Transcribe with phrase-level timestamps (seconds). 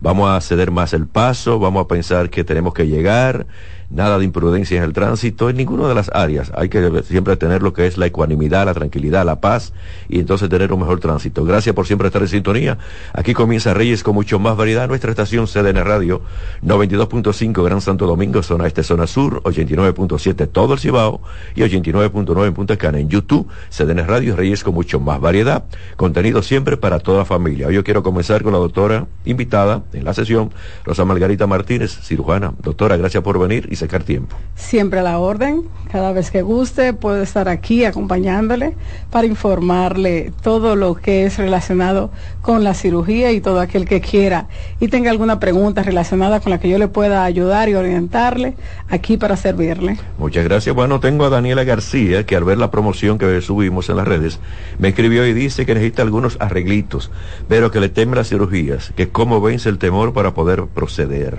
[0.00, 3.46] vamos a ceder más el paso, vamos a pensar que tenemos que llegar,
[3.90, 6.52] nada de imprudencia en el tránsito, en ninguna de las áreas.
[6.54, 9.72] Hay que siempre tener lo que es la ecuanimidad, la tranquilidad, la paz
[10.08, 11.44] y entonces tener un mejor tránsito.
[11.44, 12.78] Gracias por siempre estar en sintonía.
[13.12, 14.88] Aquí comienza Reyes con mucho más variedad.
[14.88, 16.22] Nuestra estación CDN Radio
[16.64, 21.20] 92.5 Gran Santo Domingo, zona este, zona sur, 89.7 todo el Cibao
[21.54, 22.98] y 89.9 en Punta Cana.
[22.98, 25.64] En YouTube, CDN Radio Reyes con mucho más variedad.
[25.96, 27.66] Contenido siempre para toda familia.
[27.66, 30.50] Hoy yo quiero comenzar con la doctora invitada en la sesión,
[30.84, 32.52] Rosa Margarita Martínez, cirujana.
[32.62, 34.36] Doctora, gracias por venir y sacar tiempo.
[34.54, 38.76] Siempre a la orden, cada vez que guste puedo estar aquí acompañándole
[39.10, 42.10] para informarle todo lo que es relacionado
[42.42, 44.46] con la cirugía y todo aquel que quiera
[44.78, 48.54] y tenga alguna pregunta relacionada con la que yo le pueda ayudar y orientarle
[48.88, 49.96] aquí para servirle.
[50.18, 50.76] Muchas gracias.
[50.76, 54.38] Bueno, tengo a Daniela García que al ver la promoción que subimos en las redes
[54.78, 57.10] me escribió y dice que necesita algunos arreglitos,
[57.48, 61.38] pero que le teme las cirugías, que cómo vence el temor para poder proceder.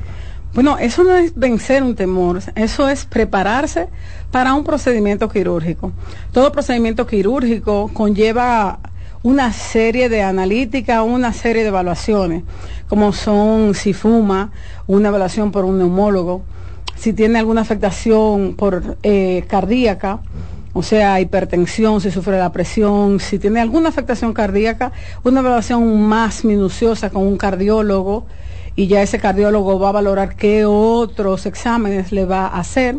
[0.54, 3.88] Bueno, eso no es vencer un temor, eso es prepararse
[4.32, 5.94] para un procedimiento quirúrgico.
[6.34, 8.80] Todo procedimiento quirúrgico conlleva
[9.24, 12.44] una serie de analítica, una serie de evaluaciones,
[12.90, 14.52] como son si fuma,
[14.88, 16.44] una evaluación por un neumólogo,
[16.98, 20.20] si tiene alguna afectación por eh, cardíaca,
[20.74, 24.92] o sea, hipertensión, si sufre la presión, si tiene alguna afectación cardíaca,
[25.24, 28.26] una evaluación más minuciosa con un cardiólogo
[28.76, 32.98] y ya ese cardiólogo va a valorar qué otros exámenes le va a hacer,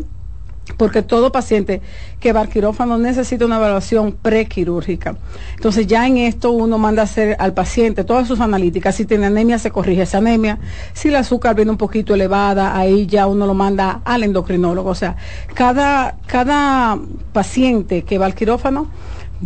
[0.77, 1.81] porque todo paciente
[2.19, 5.15] que va al quirófano necesita una evaluación prequirúrgica.
[5.55, 9.25] Entonces ya en esto uno manda a hacer al paciente todas sus analíticas, si tiene
[9.25, 10.59] anemia se corrige esa anemia,
[10.93, 14.89] si el azúcar viene un poquito elevada, ahí ya uno lo manda al endocrinólogo.
[14.89, 15.17] O sea,
[15.53, 16.97] cada, cada
[17.33, 18.87] paciente que va al quirófano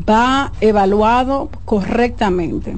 [0.08, 2.78] va evaluado correctamente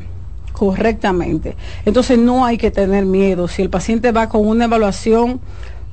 [0.60, 1.56] correctamente.
[1.86, 3.48] Entonces no hay que tener miedo.
[3.48, 5.40] Si el paciente va con una evaluación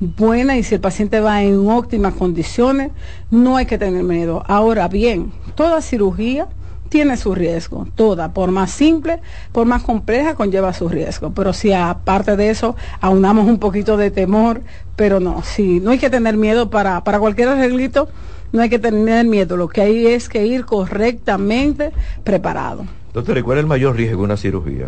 [0.01, 2.91] buena y si el paciente va en óptimas condiciones,
[3.31, 4.43] no hay que tener miedo.
[4.45, 6.49] Ahora bien, toda cirugía
[6.89, 9.21] tiene su riesgo, toda, por más simple,
[9.53, 11.31] por más compleja, conlleva su riesgo.
[11.31, 14.63] Pero si aparte de eso aunamos un poquito de temor,
[14.97, 18.09] pero no, si no hay que tener miedo para, para cualquier arreglito,
[18.51, 21.93] no hay que tener miedo, lo que hay es que ir correctamente
[22.25, 22.85] preparado.
[23.13, 24.87] Doctor, ¿cuál es el mayor riesgo de una cirugía?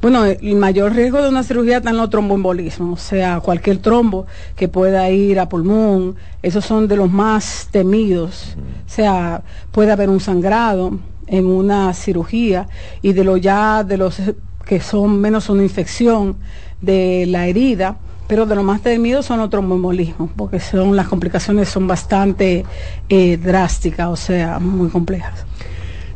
[0.00, 4.26] Bueno, el mayor riesgo de una cirugía está en los tromboembolismos, o sea, cualquier trombo
[4.56, 8.56] que pueda ir a pulmón, esos son de los más temidos.
[8.86, 12.66] O sea, puede haber un sangrado en una cirugía
[13.02, 14.16] y de lo ya de los
[14.64, 16.36] que son menos una infección
[16.80, 21.68] de la herida, pero de lo más temidos son los tromboembolismos, porque son las complicaciones
[21.68, 22.64] son bastante
[23.08, 25.44] eh, drásticas, o sea, muy complejas.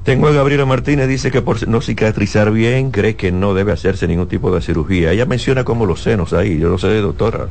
[0.05, 4.07] Tengo a Gabriela Martínez, dice que por no cicatrizar bien, cree que no debe hacerse
[4.07, 5.13] ningún tipo de cirugía.
[5.13, 7.49] Ella menciona como los senos ahí, yo no sé, doctora.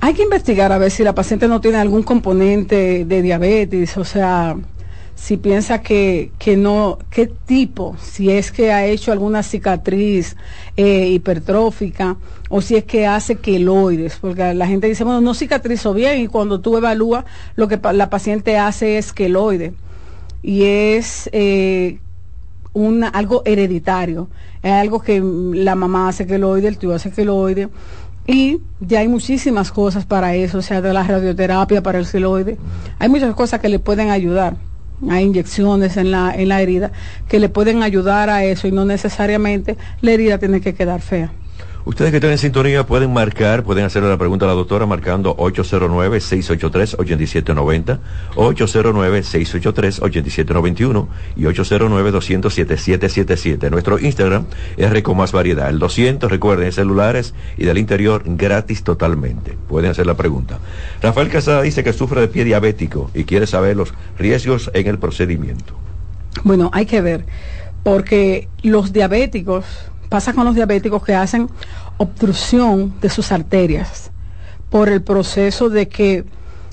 [0.00, 4.04] Hay que investigar a ver si la paciente no tiene algún componente de diabetes, o
[4.04, 4.56] sea,
[5.14, 10.36] si piensa que, que no, qué tipo, si es que ha hecho alguna cicatriz
[10.76, 12.16] eh, hipertrófica
[12.48, 16.26] o si es que hace queloides, porque la gente dice, bueno, no cicatrizó bien y
[16.26, 17.24] cuando tú evalúas,
[17.54, 19.74] lo que la paciente hace es queloide
[20.42, 21.98] y es eh,
[23.12, 24.28] algo hereditario.
[24.62, 27.68] Es algo que la mamá hace que lo oide, el tío hace que lo oide.
[28.26, 32.56] Y ya hay muchísimas cosas para eso, sea, de la radioterapia para el celoide.
[32.98, 34.56] Hay muchas cosas que le pueden ayudar.
[35.10, 36.92] Hay inyecciones en la, en la herida
[37.28, 41.32] que le pueden ayudar a eso y no necesariamente la herida tiene que quedar fea.
[41.84, 45.36] Ustedes que están en sintonía pueden marcar, pueden hacerle la pregunta a la doctora marcando
[45.36, 47.98] 809-683-8790,
[48.36, 53.68] 809-683-8791 y 809-207-777.
[53.68, 54.44] Nuestro Instagram
[54.76, 55.70] es Reco Más Variedad.
[55.70, 59.58] El 200, recuerden, celulares y del interior gratis totalmente.
[59.68, 60.60] Pueden hacer la pregunta.
[61.02, 64.98] Rafael Casada dice que sufre de pie diabético y quiere saber los riesgos en el
[64.98, 65.74] procedimiento.
[66.44, 67.26] Bueno, hay que ver,
[67.82, 69.64] porque los diabéticos
[70.12, 71.48] pasa con los diabéticos que hacen
[71.96, 74.10] obstrucción de sus arterias
[74.68, 76.26] por el proceso de que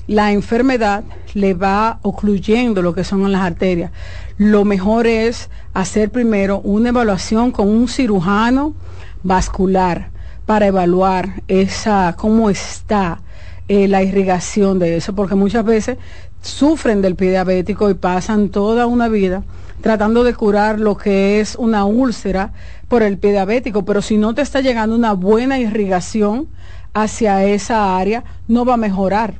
[0.06, 3.92] la enfermedad le va ocluyendo lo que son las arterias.
[4.36, 8.74] Lo mejor es hacer primero una evaluación con un cirujano
[9.22, 10.10] vascular
[10.44, 13.22] para evaluar esa cómo está
[13.68, 15.96] eh, la irrigación de eso, porque muchas veces
[16.42, 19.44] sufren del pie diabético y pasan toda una vida
[19.80, 22.52] tratando de curar lo que es una úlcera
[22.88, 26.48] por el pie diabético, pero si no te está llegando una buena irrigación
[26.94, 29.34] hacia esa área, no va a mejorar,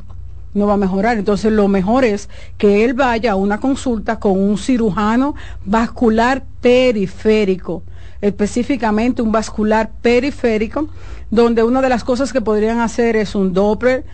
[0.54, 1.18] no va a mejorar.
[1.18, 2.28] Entonces lo mejor es
[2.58, 5.34] que él vaya a una consulta con un cirujano
[5.64, 7.82] vascular periférico
[8.20, 10.88] específicamente un vascular periférico,
[11.30, 14.04] donde una de las cosas que podrían hacer es un Doppler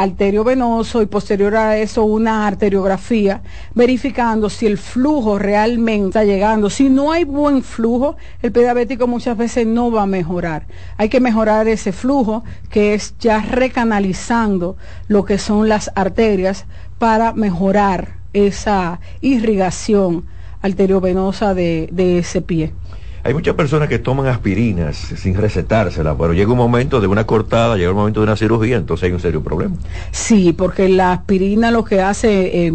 [0.00, 3.42] arteriovenoso y posterior a eso una arteriografía,
[3.74, 6.70] verificando si el flujo realmente está llegando.
[6.70, 10.66] Si no hay buen flujo, el pediabético muchas veces no va a mejorar.
[10.96, 16.64] Hay que mejorar ese flujo, que es ya recanalizando lo que son las arterias
[16.98, 20.24] para mejorar esa irrigación
[20.62, 22.72] arteriovenosa de, de ese pie.
[23.22, 27.76] Hay muchas personas que toman aspirinas sin recetárselas, pero llega un momento de una cortada,
[27.76, 29.76] llega un momento de una cirugía, entonces hay un serio problema.
[30.10, 32.72] Sí, porque la aspirina lo que hace, eh,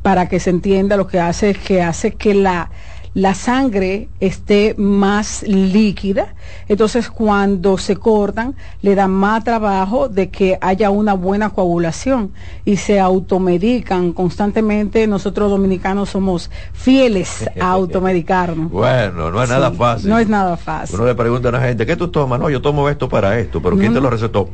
[0.00, 2.70] para que se entienda, lo que hace es que hace que la
[3.14, 6.34] la sangre esté más líquida.
[6.68, 12.32] Entonces cuando se cortan le da más trabajo de que haya una buena coagulación
[12.64, 15.06] y se automedican constantemente.
[15.06, 18.70] Nosotros dominicanos somos fieles a automedicarnos.
[18.70, 20.08] bueno, no es nada fácil.
[20.08, 20.96] No es nada fácil.
[20.96, 22.40] Uno le pregunta a la gente, ¿qué tú tomas?
[22.40, 24.48] No, yo tomo esto para esto, pero ¿quién te lo recetó?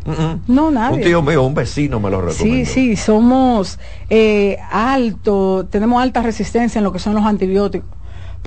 [0.46, 0.96] No, nadie.
[0.96, 2.64] Un tío mío, un vecino me lo recomendó.
[2.64, 3.78] Sí, sí, somos
[4.10, 7.98] eh, alto, tenemos alta resistencia en lo que son los antibióticos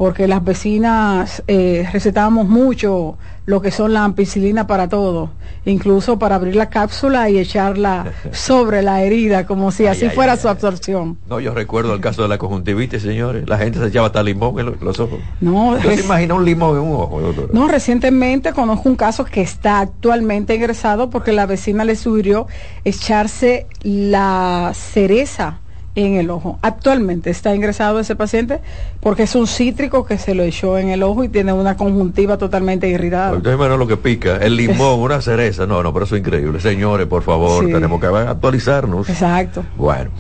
[0.01, 5.29] porque las vecinas eh, recetamos mucho lo que son la ampicilina para todo,
[5.63, 10.49] incluso para abrir la cápsula y echarla sobre la herida, como si así fuera su
[10.49, 11.19] absorción.
[11.29, 14.57] No, yo recuerdo el caso de la conjuntivitis, señores, la gente se echaba hasta limón
[14.57, 15.19] en los, ojos.
[15.39, 17.49] No, se imagina un limón en un ojo, doctora?
[17.53, 22.47] No, recientemente conozco un caso que está actualmente ingresado porque la vecina le sugirió
[22.83, 25.60] echarse la cereza
[25.95, 26.59] en el ojo.
[26.61, 28.59] Actualmente está ingresado ese paciente
[28.99, 32.37] porque es un cítrico que se lo echó en el ojo y tiene una conjuntiva
[32.37, 33.35] totalmente irritada.
[33.35, 36.59] Entonces, bueno, lo que pica, el limón, una cereza, no, no, pero eso es increíble.
[36.59, 39.09] Señores, por favor, tenemos que actualizarnos.
[39.09, 39.63] Exacto.
[39.77, 40.11] Bueno.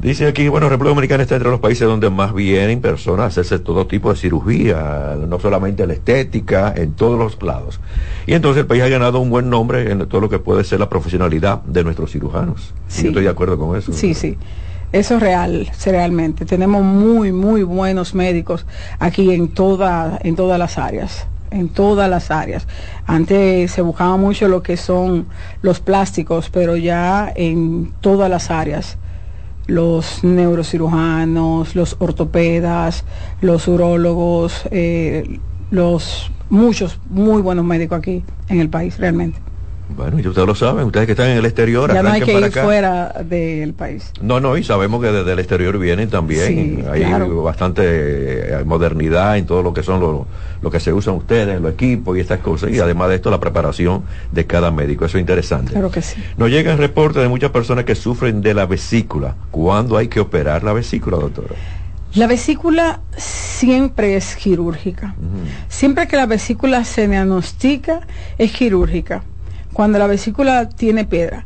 [0.00, 3.58] Dice aquí, bueno, República Dominicana está entre los países donde más vienen personas a hacerse
[3.58, 7.80] todo tipo de cirugía, no solamente la estética, en todos los lados.
[8.26, 10.80] Y entonces el país ha ganado un buen nombre en todo lo que puede ser
[10.80, 12.72] la profesionalidad de nuestros cirujanos.
[12.88, 13.02] Sí.
[13.02, 13.92] Yo estoy de acuerdo con eso.
[13.92, 14.38] Sí, sí.
[14.92, 16.44] Eso es real, realmente.
[16.44, 18.66] Tenemos muy, muy buenos médicos
[18.98, 22.66] aquí en, toda, en todas las áreas en todas las áreas.
[23.06, 25.26] Antes se buscaba mucho lo que son
[25.62, 28.98] los plásticos, pero ya en todas las áreas.
[29.66, 33.04] Los neurocirujanos, los ortopedas,
[33.40, 35.38] los urólogos, eh,
[35.70, 39.38] los muchos muy buenos médicos aquí en el país, realmente.
[39.96, 41.92] Bueno, y ustedes lo saben, ustedes que están en el exterior.
[41.92, 44.12] Ya no hay que ir fuera del país.
[44.20, 46.86] No, no, y sabemos que desde el exterior vienen también.
[46.90, 47.04] hay
[47.42, 52.16] bastante eh, modernidad en todo lo que son lo, que se usan ustedes, los equipos
[52.16, 52.70] y estas cosas.
[52.70, 55.04] Y además de esto, la preparación de cada médico.
[55.04, 55.72] Eso es interesante.
[55.72, 56.22] Claro que sí.
[56.36, 59.34] Nos llegan reportes de muchas personas que sufren de la vesícula.
[59.50, 61.54] ¿Cuándo hay que operar la vesícula, doctora?
[62.14, 65.14] La vesícula siempre es quirúrgica.
[65.68, 68.00] Siempre que la vesícula se diagnostica,
[68.36, 69.22] es quirúrgica
[69.72, 71.44] cuando la vesícula tiene piedra.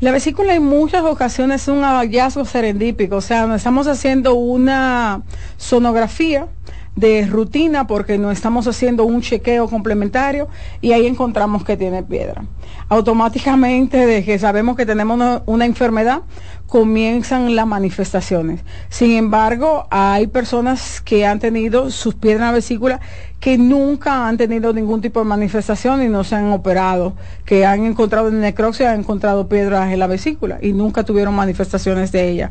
[0.00, 5.22] La vesícula en muchas ocasiones es un hallazgo serendípico, o sea, estamos haciendo una
[5.56, 6.48] sonografía
[6.96, 10.48] de rutina porque no estamos haciendo un chequeo complementario
[10.80, 12.44] y ahí encontramos que tiene piedra.
[12.88, 16.22] Automáticamente de que sabemos que tenemos una, enfermedad,
[16.66, 18.62] comienzan las manifestaciones.
[18.88, 23.00] Sin embargo, hay personas que han tenido sus piedras en la vesícula
[23.40, 27.14] que nunca han tenido ningún tipo de manifestación y no se han operado,
[27.44, 32.28] que han encontrado necropsia, han encontrado piedras en la vesícula y nunca tuvieron manifestaciones de
[32.30, 32.50] ella.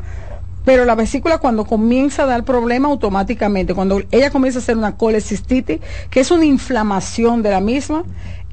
[0.65, 4.97] Pero la vesícula cuando comienza a dar problema automáticamente, cuando ella comienza a hacer una
[4.97, 5.79] colecistitis,
[6.09, 8.03] que es una inflamación de la misma,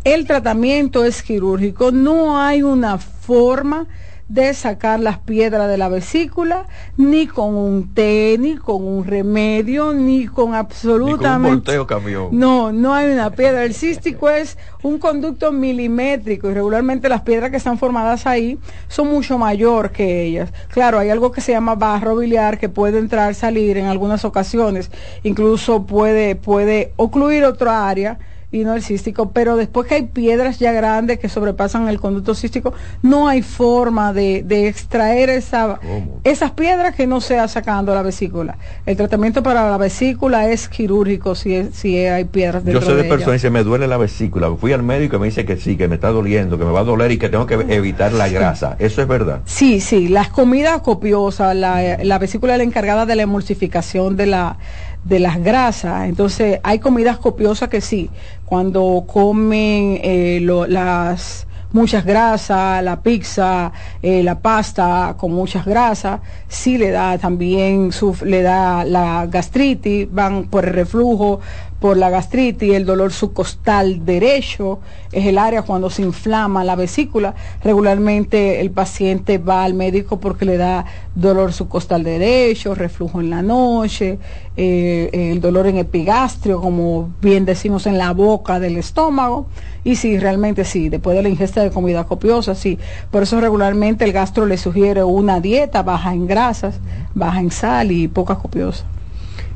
[0.05, 1.91] el tratamiento es quirúrgico.
[1.91, 3.87] No hay una forma
[4.33, 6.65] de sacar las piedras de la vesícula,
[6.97, 11.79] ni con un té, ni con un remedio, ni con absolutamente...
[11.79, 12.29] un camión.
[12.33, 13.63] No, no hay una piedra.
[13.63, 18.59] El cístico es un conducto milimétrico y regularmente las piedras que están formadas ahí
[18.89, 20.51] son mucho mayor que ellas.
[20.69, 24.91] Claro, hay algo que se llama barro biliar que puede entrar, salir en algunas ocasiones,
[25.25, 28.19] incluso puede, puede ocluir otra área
[28.53, 32.35] y no el cístico, pero después que hay piedras ya grandes que sobrepasan el conducto
[32.35, 35.81] cístico, no hay forma de, extraer esa,
[36.23, 38.59] esas piedras que no sea sacando la vesícula.
[38.85, 43.05] El tratamiento para la vesícula es quirúrgico si, si hay piedras dentro Yo sé de,
[43.05, 44.55] de personas que me duele la vesícula.
[44.55, 46.81] Fui al médico y me dice que sí, que me está doliendo, que me va
[46.81, 48.77] a doler y que tengo que evitar la grasa.
[48.79, 49.41] ¿Eso es verdad?
[49.47, 50.09] Sí, sí.
[50.09, 54.59] Las comidas copiosas, la, la vesícula es la encargada de la emulsificación de la
[55.05, 56.09] de las grasas.
[56.09, 58.11] Entonces, hay comidas copiosas que sí,
[58.45, 66.79] cuando comen eh, las muchas grasas, la pizza, eh, la pasta con muchas grasas, sí
[66.79, 67.91] le da también,
[68.25, 71.41] le da la gastritis, van por el reflujo,
[71.83, 74.79] por la gastritis, el dolor subcostal derecho,
[75.11, 77.35] es el área cuando se inflama la vesícula.
[77.65, 80.85] Regularmente el paciente va al médico porque le da
[81.17, 84.21] dolor subcostal derecho, reflujo en la noche,
[84.57, 89.49] eh, el dolor en epigastrio, como bien decimos en la boca del estómago.
[89.83, 92.79] Y sí, realmente sí, después de la ingesta de comida copiosa, sí.
[93.11, 96.79] Por eso regularmente el gastro le sugiere una dieta baja en grasas,
[97.13, 98.85] baja en sal y poca copiosa.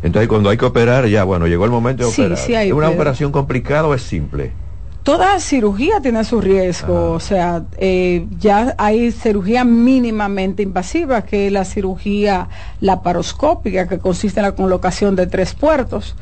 [0.07, 2.39] Entonces, cuando hay que operar, ya, bueno, llegó el momento de operar.
[2.39, 4.53] ¿Es una operación complicada o es simple?
[5.03, 11.53] Toda cirugía tiene su riesgo, o sea, eh, ya hay cirugía mínimamente invasiva, que es
[11.53, 12.49] la cirugía
[12.81, 16.17] laparoscópica, que consiste en la colocación de tres puertos.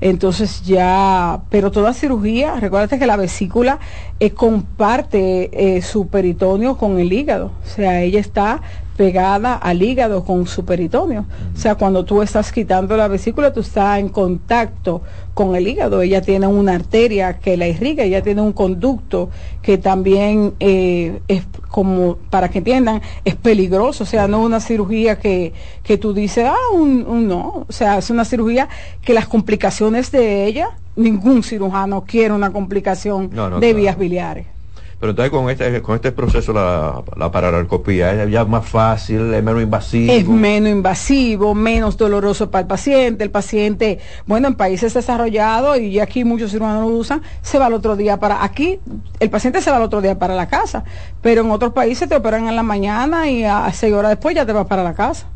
[0.00, 3.78] Entonces ya, pero toda cirugía, recuérdate que la vesícula
[4.18, 8.62] eh, comparte eh, su peritoneo con el hígado, o sea, ella está
[9.00, 11.24] pegada al hígado con su peritoneo.
[11.54, 15.00] O sea, cuando tú estás quitando la vesícula, tú estás en contacto
[15.32, 16.02] con el hígado.
[16.02, 19.30] Ella tiene una arteria que la irriga, ella tiene un conducto
[19.62, 24.04] que también eh, es como, para que entiendan, es peligroso.
[24.04, 27.64] O sea, no una cirugía que, que tú dices, ah, un, no.
[27.66, 28.68] O sea, es una cirugía
[29.00, 33.30] que las complicaciones de ella, ningún cirujano quiere una complicación
[33.60, 34.59] de vías biliares.
[35.00, 39.62] Pero entonces con este, con este proceso la, la es ya más fácil, es menos
[39.62, 40.12] invasivo.
[40.12, 43.24] Es menos invasivo, menos doloroso para el paciente.
[43.24, 47.72] El paciente, bueno, en países desarrollados, y aquí muchos cirujanos lo usan, se va al
[47.72, 48.78] otro día para, aquí
[49.20, 50.84] el paciente se va al otro día para la casa,
[51.22, 54.44] pero en otros países te operan en la mañana y a seis horas después ya
[54.44, 55.26] te vas para la casa.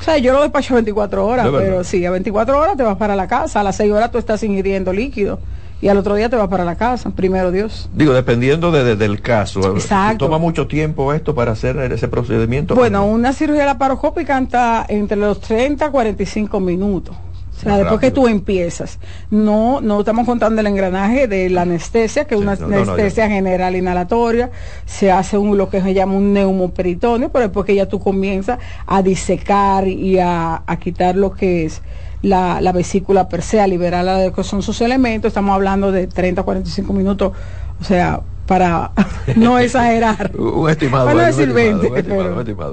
[0.00, 3.14] O sea, yo lo despacho 24 horas, pero sí, a 24 horas te vas para
[3.14, 5.38] la casa, a las 6 horas tú estás ingiriendo líquido
[5.82, 7.90] y al otro día te vas para la casa, primero Dios.
[7.92, 9.74] Digo, dependiendo del caso.
[9.74, 10.26] Exacto.
[10.26, 12.76] ¿Toma mucho tiempo esto para hacer ese procedimiento?
[12.76, 17.16] Bueno, una cirugía laparoscópica está entre los 30 a 45 minutos.
[17.16, 18.98] O sea, después que tú empiezas,
[19.30, 24.50] no, no estamos contando el engranaje de la anestesia, que es una anestesia general inhalatoria,
[24.84, 28.58] se hace un lo que se llama un neumoperitoneo, pero después que ya tú comienzas
[28.86, 31.82] a disecar y a, a quitar lo que es
[32.22, 35.92] la, la vesícula per se, a liberar la de que son sus elementos, estamos hablando
[35.92, 37.32] de 30 45 minutos,
[37.80, 38.20] o sea,
[38.52, 38.90] para
[39.34, 40.30] no exagerar.
[40.36, 41.06] un estimado.
[41.06, 41.86] Para no decir 20.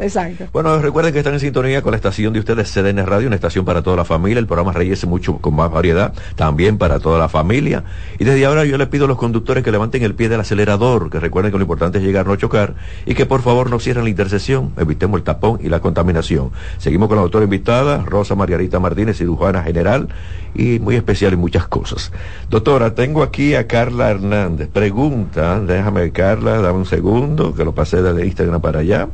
[0.01, 0.47] Exacto.
[0.51, 3.63] Bueno, recuerden que están en sintonía con la estación de ustedes, CDN Radio, una estación
[3.63, 4.39] para toda la familia.
[4.39, 7.85] El programa Reyes mucho con más variedad, también para toda la familia.
[8.17, 11.09] Y desde ahora yo le pido a los conductores que levanten el pie del acelerador,
[11.09, 14.03] que recuerden que lo importante es llegar, no chocar, y que por favor no cierren
[14.03, 16.51] la intersección, evitemos el tapón y la contaminación.
[16.77, 20.09] Seguimos con la doctora invitada, Rosa Margarita Martínez, cirujana general,
[20.53, 22.11] y muy especial en muchas cosas.
[22.49, 24.67] Doctora, tengo aquí a Carla Hernández.
[24.67, 29.09] Pregunta déjame Carla, dame un segundo, que lo pasé de Instagram para allá.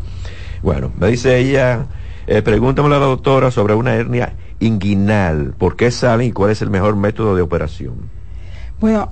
[0.61, 1.87] Bueno, me dice ella,
[2.27, 6.61] eh, pregúntame a la doctora sobre una hernia inguinal, ¿por qué salen y cuál es
[6.61, 8.09] el mejor método de operación?
[8.79, 9.11] Bueno,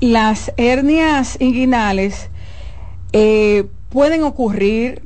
[0.00, 2.30] las hernias inguinales
[3.12, 5.02] eh, pueden ocurrir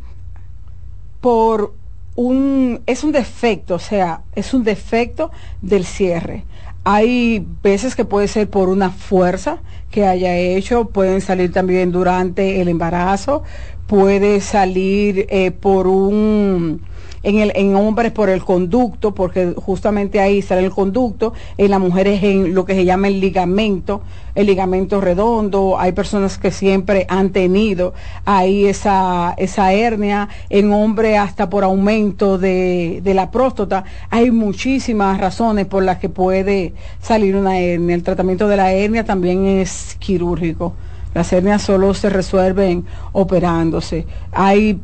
[1.21, 1.75] por
[2.15, 5.31] un, es un defecto, o sea, es un defecto
[5.63, 6.45] del cierre.
[6.91, 9.59] Hay veces que puede ser por una fuerza
[9.91, 13.43] que haya hecho, pueden salir también durante el embarazo,
[13.87, 16.81] puede salir eh, por un
[17.23, 21.81] en, el, en hombres por el conducto, porque justamente ahí sale el conducto, en las
[21.81, 24.03] mujeres en lo que se llama el ligamento,
[24.35, 27.95] el ligamento redondo, hay personas que siempre han tenido
[28.25, 35.19] ahí esa, esa hernia, en hombres hasta por aumento de, de la próstata, hay muchísimas
[35.19, 39.97] razones por las que puede salir una hernia, el tratamiento de la hernia también es
[39.99, 40.75] quirúrgico.
[41.15, 44.07] Las hernias solo se resuelven operándose.
[44.33, 44.81] Hay,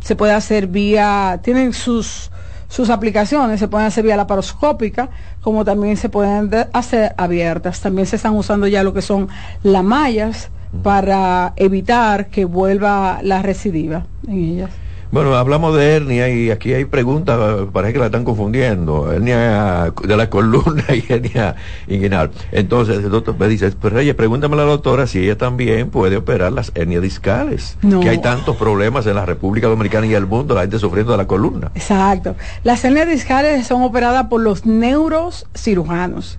[0.00, 2.30] se puede hacer vía, tienen sus,
[2.68, 7.80] sus aplicaciones, se pueden hacer vía laparoscópica, como también se pueden hacer abiertas.
[7.80, 9.28] También se están usando ya lo que son
[9.62, 10.50] las mallas
[10.82, 14.70] para evitar que vuelva la recidiva en ellas.
[15.12, 17.38] Bueno, hablamos de hernia y aquí hay preguntas,
[17.72, 21.54] parece que la están confundiendo, hernia de la columna y hernia
[21.86, 22.30] inguinal.
[22.50, 26.16] Entonces el doctor me dice, pues Reyes, pregúntame a la doctora si ella también puede
[26.16, 30.54] operar las hernias discales, que hay tantos problemas en la República Dominicana y el mundo,
[30.54, 31.70] la gente sufriendo de la columna.
[31.74, 32.34] Exacto.
[32.64, 36.38] Las hernias discales son operadas por los neurocirujanos.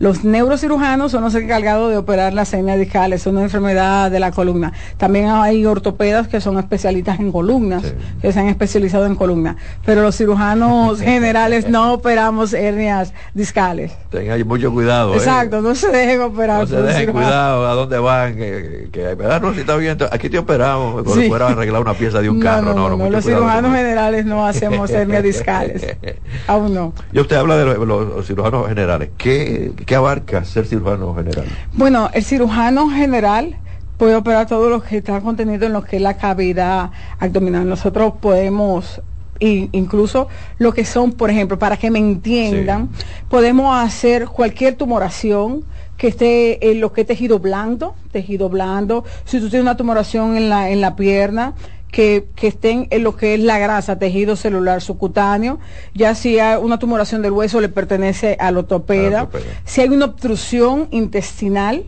[0.00, 4.30] Los neurocirujanos son los encargados de operar las hernias discales, son una enfermedad de la
[4.30, 4.72] columna.
[4.96, 7.82] También hay ortopedas que son especialistas en columnas,
[8.22, 9.56] que se han especializado en columna.
[9.84, 13.92] Pero los cirujanos generales no operamos hernias discales.
[14.08, 15.12] Tengan mucho cuidado.
[15.12, 15.18] ¿eh?
[15.18, 16.60] Exacto, no se dejen operar.
[16.60, 18.36] No se dejen cuidado a dónde van.
[18.36, 19.42] Que, que, ¿verdad?
[19.42, 21.04] No, si está bien, aquí te operamos.
[21.04, 22.72] Como fuera a arreglar una pieza de un carro.
[22.72, 25.86] No, no, los cirujanos generales no hacemos hernias discales.
[26.46, 26.94] Aún no.
[27.12, 29.10] Y usted habla de los, cirujanos generales.
[29.18, 31.46] ¿Qué, ¿Qué abarca ser cirujano general?
[31.72, 33.56] Bueno, el cirujano general
[33.96, 37.68] puede operar todo lo que está contenido en lo que es la cavidad abdominal.
[37.68, 39.02] Nosotros podemos
[39.40, 40.28] incluso
[40.58, 42.90] lo que son, por ejemplo, para que me entiendan,
[43.28, 45.64] podemos hacer cualquier tumoración
[45.96, 50.36] que esté en lo que es tejido blando, tejido blando, si tú tienes una tumoración
[50.36, 51.54] en la, en la pierna,
[51.90, 55.58] que, que, estén en lo que es la grasa, tejido celular subcutáneo,
[55.94, 59.28] ya si hay una tumoración del hueso le pertenece al ortopeda,
[59.64, 61.84] si hay una obstrucción intestinal,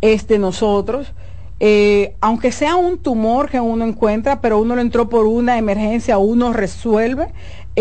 [0.00, 1.12] es de nosotros,
[1.62, 6.16] eh, aunque sea un tumor que uno encuentra, pero uno lo entró por una emergencia,
[6.16, 7.32] uno resuelve,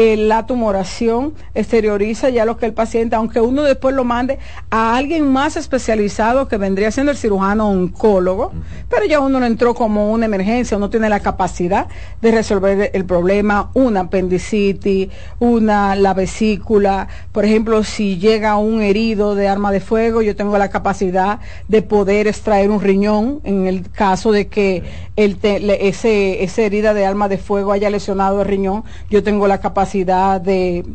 [0.01, 4.39] eh, la tumoración exterioriza ya lo que el paciente, aunque uno después lo mande
[4.69, 8.53] a alguien más especializado que vendría siendo el cirujano oncólogo,
[8.87, 11.87] pero ya uno lo entró como una emergencia, uno tiene la capacidad
[12.21, 19.35] de resolver el problema, una apendicitis, una la vesícula, por ejemplo, si llega un herido
[19.35, 23.91] de arma de fuego, yo tengo la capacidad de poder extraer un riñón en el
[23.91, 24.81] caso de que
[25.17, 29.57] el ese, esa herida de arma de fuego haya lesionado el riñón, yo tengo la
[29.57, 30.85] capacidad capacidad de,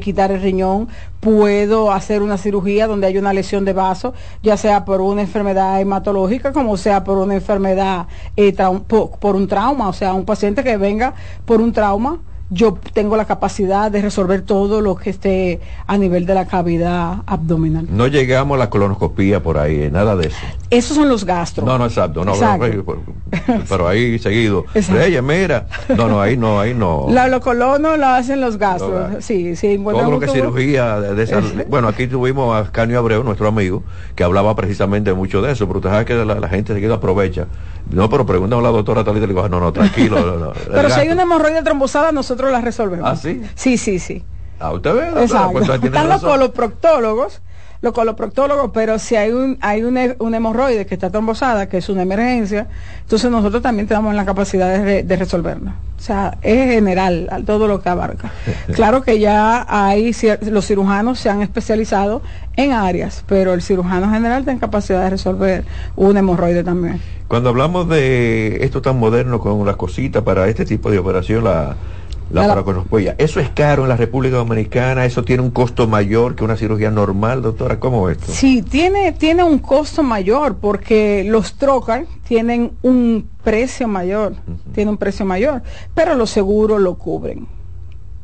[0.00, 0.88] quitar el riñón,
[1.20, 5.80] puedo hacer una cirugía donde hay una lesión de vaso, ya sea por una enfermedad
[5.80, 8.52] hematológica como sea por una enfermedad, eh,
[8.88, 12.18] por, un trauma, o sea, un paciente que venga por un trauma
[12.54, 17.18] yo tengo la capacidad de resolver todo lo que esté a nivel de la cavidad
[17.26, 17.86] abdominal.
[17.90, 20.38] No llegamos a la colonoscopía por ahí, eh, nada de eso.
[20.70, 21.66] Esos son los gastros.
[21.66, 22.24] No, no, exacto.
[22.24, 22.32] No,
[23.68, 24.64] pero, ahí seguido.
[24.74, 25.66] Ella, mira.
[25.96, 27.06] No, no, ahí no, ahí no.
[27.10, 29.24] La, lo colono lo hacen los gastros.
[29.24, 29.78] sí, sí.
[29.78, 33.82] Todo lo que cirugía de, Bueno, aquí tuvimos a Canio Abreu, nuestro amigo,
[34.14, 37.46] que hablaba precisamente mucho de eso, pero usted sabe que la, gente se aprovecha.
[37.90, 40.52] No, pero pregúntame a la doctora Talita y le digo, no, no, tranquilo.
[40.72, 43.08] pero si hay una hemorroide trombosada, nosotros la resolvemos.
[43.08, 43.42] ¿Ah, sí?
[43.54, 44.24] Sí, sí, sí.
[44.58, 45.22] Ah, usted ve.
[45.22, 45.60] Exacto.
[45.60, 47.42] Están los coloproctólogos,
[47.84, 52.02] los coloproctólogos, pero si hay un hay un, hemorroide que está trombosada, que es una
[52.02, 52.66] emergencia,
[53.02, 55.70] entonces nosotros también tenemos la capacidad de, de resolverlo.
[55.96, 58.32] O sea, es general todo lo que abarca.
[58.74, 60.12] Claro que ya hay
[60.50, 62.22] los cirujanos se han especializado
[62.56, 67.00] en áreas, pero el cirujano general tiene capacidad de resolver un hemorroide también.
[67.28, 71.76] Cuando hablamos de esto tan moderno con las cositas para este tipo de operación, la
[72.34, 75.04] la, la ¿Eso es caro en la República Dominicana?
[75.04, 77.78] ¿Eso tiene un costo mayor que una cirugía normal, doctora?
[77.78, 78.32] ¿Cómo es esto?
[78.32, 84.34] Sí, tiene, tiene un costo mayor porque los trocar tienen un precio mayor,
[84.74, 85.62] tiene un precio mayor,
[85.94, 87.46] pero los seguros lo cubren.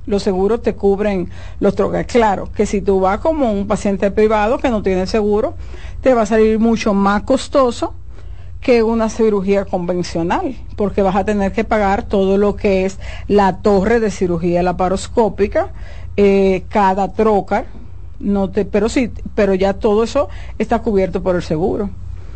[0.07, 2.07] Los seguros te cubren los trocar.
[2.07, 5.55] Claro, que si tú vas como un paciente privado que no tiene seguro,
[6.01, 7.95] te va a salir mucho más costoso
[8.61, 13.63] que una cirugía convencional, porque vas a tener que pagar todo lo que es la
[13.63, 15.69] torre de cirugía laparoscópica,
[16.17, 17.67] eh, cada trocar,
[18.19, 21.91] no te, pero sí, pero ya todo eso está cubierto por el seguro.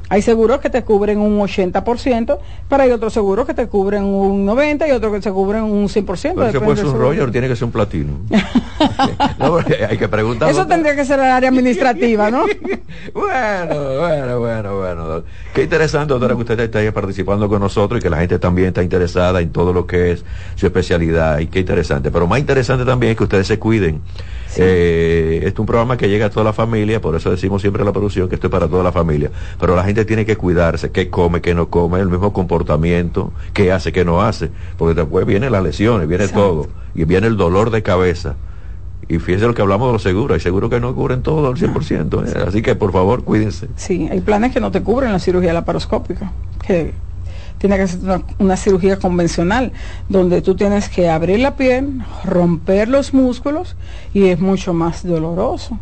[0.08, 2.38] Hay seguros que te cubren un 80%,
[2.68, 5.88] pero hay otros seguros que te cubren un 90% y otros que te cubren un
[5.88, 6.32] 100%.
[6.34, 8.12] Pero si puede ser un Roger, tiene que ser un platino.
[9.88, 10.50] hay que preguntar.
[10.50, 12.44] Eso tendría que ser el área administrativa, ¿no?
[13.14, 15.22] bueno, bueno, bueno, bueno.
[15.54, 18.82] Qué interesante, doctora, que usted esté participando con nosotros y que la gente también está
[18.82, 21.38] interesada en todo lo que es su especialidad.
[21.38, 22.10] Y qué interesante.
[22.10, 24.02] Pero más interesante también es que ustedes se cuiden.
[24.56, 27.82] Eh, este es un programa que llega a toda la familia, por eso decimos siempre
[27.82, 29.30] en la producción que esto es para toda la familia.
[29.58, 33.72] Pero la gente tiene que cuidarse, qué come, qué no come, el mismo comportamiento, qué
[33.72, 37.70] hace, qué no hace, porque después vienen las lesiones, viene todo, y viene el dolor
[37.70, 38.36] de cabeza.
[39.06, 41.56] Y fíjense lo que hablamos de los seguros, hay seguros que no cubren todo al
[41.56, 42.44] 100%, ¿eh?
[42.46, 43.68] así que por favor cuídense.
[43.76, 46.32] Sí, hay planes que no te cubren la cirugía laparoscópica,
[46.66, 46.94] que
[47.58, 49.72] tiene que ser una, una, cirugía convencional,
[50.08, 53.76] donde tú tienes que abrir la piel, romper los músculos
[54.12, 55.78] y es mucho más doloroso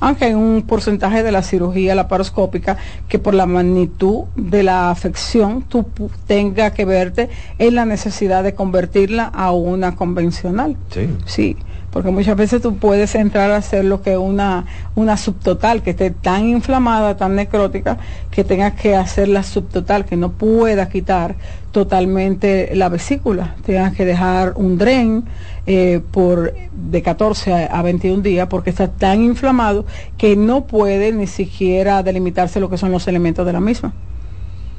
[0.00, 2.76] aunque hay un porcentaje de la cirugía laparoscópica
[3.08, 5.86] que por la magnitud de la afección tú
[6.26, 10.76] tenga que verte en la necesidad de convertirla a una convencional.
[10.90, 11.08] Sí.
[11.26, 11.56] Sí
[11.90, 16.10] porque muchas veces tú puedes entrar a hacer lo que una, una subtotal, que esté
[16.10, 17.98] tan inflamada, tan necrótica,
[18.30, 21.36] que tengas que hacer la subtotal, que no pueda quitar
[21.72, 25.24] totalmente la vesícula, tengas que dejar un dren
[25.66, 29.86] eh, por de 14 a 21 días, porque está tan inflamado
[30.18, 33.92] que no puede ni siquiera delimitarse lo que son los elementos de la misma.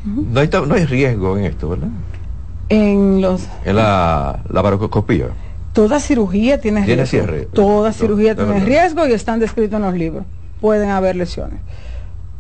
[0.06, 1.90] no, hay, no hay riesgo en esto, ¿verdad?
[2.70, 3.48] En los...
[3.66, 5.30] En la, la barocoscopía
[5.80, 7.48] Toda cirugía tiene, riesgo.
[7.54, 10.26] Toda cirugía tiene riesgo y están descritos en los libros.
[10.60, 11.62] Pueden haber lesiones.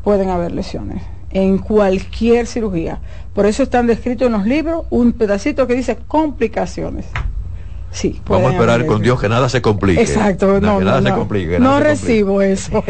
[0.04, 1.02] Pueden haber lesiones.
[1.30, 3.00] En cualquier cirugía.
[3.34, 7.06] Por eso están descritos en los libros un pedacito que dice complicaciones.
[7.92, 10.02] Sí, Vamos a esperar con Dios que nada se complique.
[10.02, 11.60] Exacto, no, nada se complique.
[11.60, 12.84] no recibo eso.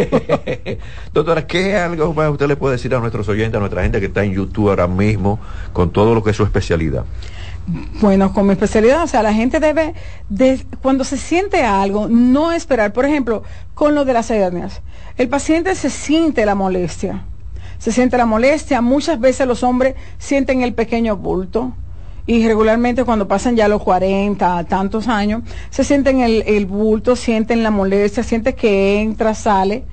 [1.13, 4.07] Doctora, ¿qué algo más usted le puede decir a nuestros oyentes, a nuestra gente que
[4.07, 5.39] está en YouTube ahora mismo,
[5.73, 7.05] con todo lo que es su especialidad?
[8.01, 9.93] Bueno, con mi especialidad, o sea, la gente debe,
[10.29, 12.93] de, cuando se siente algo, no esperar.
[12.93, 13.43] Por ejemplo,
[13.75, 14.81] con lo de las hernias,
[15.17, 17.25] el paciente se siente la molestia,
[17.77, 18.81] se siente la molestia.
[18.81, 21.73] Muchas veces los hombres sienten el pequeño bulto
[22.25, 27.61] y regularmente cuando pasan ya los 40, tantos años, se sienten el, el bulto, sienten
[27.61, 29.83] la molestia, sienten que entra, sale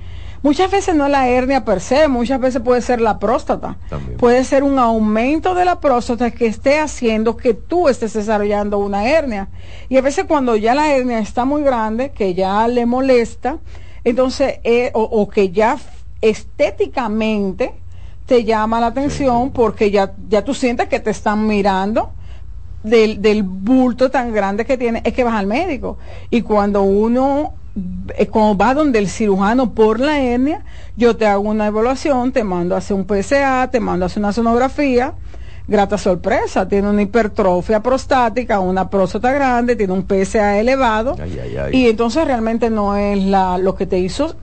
[0.42, 3.76] Muchas veces no es la hernia per se, muchas veces puede ser la próstata.
[4.18, 9.08] Puede ser un aumento de la próstata que esté haciendo que tú estés desarrollando una
[9.08, 9.48] hernia.
[9.88, 13.58] Y a veces cuando ya la hernia está muy grande, que ya le molesta,
[14.04, 15.78] entonces, eh, o, que ya
[16.20, 17.74] estéticamente
[18.24, 22.12] te llama la atención porque ya, ya tú sientes que te están mirando.
[22.82, 25.98] Del, del bulto tan grande que tiene, es que vas al médico.
[26.30, 27.54] Y cuando uno
[28.16, 30.62] eh, como va donde el cirujano por la hernia,
[30.96, 34.20] yo te hago una evaluación, te mando a hacer un PSA, te mando a hacer
[34.20, 35.14] una sonografía,
[35.68, 41.16] grata sorpresa, tiene una hipertrofia prostática, una próstata grande, tiene un PSA elevado,
[41.70, 44.36] y entonces realmente no es la, lo que te hizo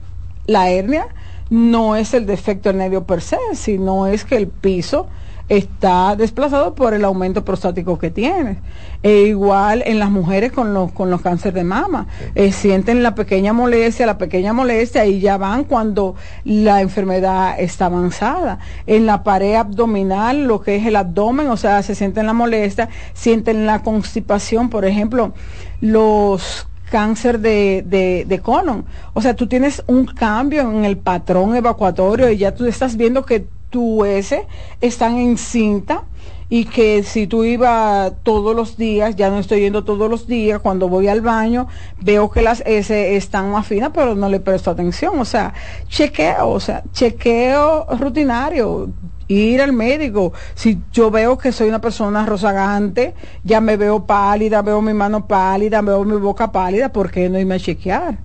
[0.46, 1.08] la hernia,
[1.50, 5.08] no es el defecto del nervio per se, sino es que el piso
[5.48, 8.58] está desplazado por el aumento prostático que tiene.
[9.02, 12.06] E igual en las mujeres con los, con los cánceres de mama.
[12.34, 17.86] Eh, sienten la pequeña molestia, la pequeña molestia y ya van cuando la enfermedad está
[17.86, 18.58] avanzada.
[18.86, 22.88] En la pared abdominal, lo que es el abdomen, o sea, se sienten la molestia,
[23.12, 25.34] sienten la constipación, por ejemplo,
[25.80, 28.84] los cáncer de, de, de colon.
[29.14, 33.24] O sea, tú tienes un cambio en el patrón evacuatorio y ya tú estás viendo
[33.24, 34.46] que tu S
[34.80, 36.04] están en cinta
[36.48, 40.60] y que si tú ibas todos los días, ya no estoy yendo todos los días,
[40.60, 41.66] cuando voy al baño
[42.00, 45.54] veo que las S están más finas, pero no le presto atención, o sea,
[45.88, 48.90] chequeo, o sea, chequeo rutinario,
[49.26, 54.62] ir al médico, si yo veo que soy una persona rozagante, ya me veo pálida,
[54.62, 58.18] veo mi mano pálida, veo mi boca pálida, ¿por qué no irme a chequear?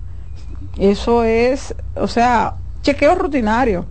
[0.78, 3.86] Eso es, o sea, chequeo rutinario.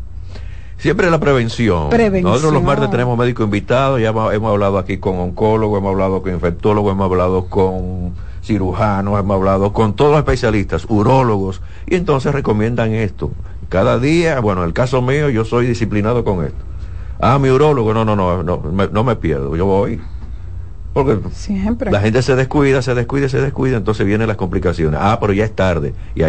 [0.79, 1.89] Siempre la prevención.
[2.23, 6.33] Nosotros los martes tenemos médicos invitados, ya hemos, hablado aquí con oncólogos, hemos hablado con
[6.33, 12.93] infectólogos, hemos hablado con cirujanos, hemos hablado con todos los especialistas, urólogos, y entonces recomiendan
[12.93, 13.31] esto.
[13.67, 16.63] Cada día, bueno, en el caso mío, yo soy disciplinado con esto.
[17.19, 19.99] Ah, mi urólogo, no, no, no, no, me, no me pierdo, yo voy.
[20.93, 21.91] Porque Siempre.
[21.91, 24.99] la gente se descuida, se descuida, se descuida, entonces vienen las complicaciones.
[25.01, 25.93] Ah, pero ya es tarde.
[26.15, 26.21] Y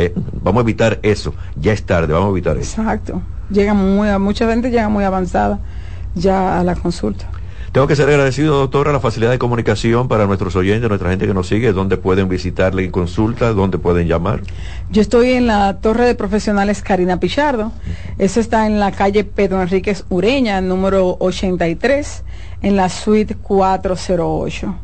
[0.43, 1.35] vamos a evitar eso.
[1.57, 2.81] Ya es tarde, vamos a evitar eso.
[2.81, 5.61] Exacto llega muy, mucha gente llega muy avanzada
[6.15, 7.27] ya a la consulta.
[7.73, 11.35] Tengo que ser agradecido, doctora, la facilidad de comunicación para nuestros oyentes, nuestra gente que
[11.35, 14.41] nos sigue, dónde pueden visitarle en consulta, dónde pueden llamar.
[14.91, 17.71] Yo estoy en la Torre de Profesionales Karina Pichardo.
[18.19, 22.25] Eso está en la calle Pedro Enríquez Ureña, número 83,
[22.63, 24.75] en la suite 408.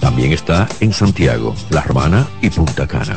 [0.00, 3.16] También está en Santiago, La Romana y Punta Cana.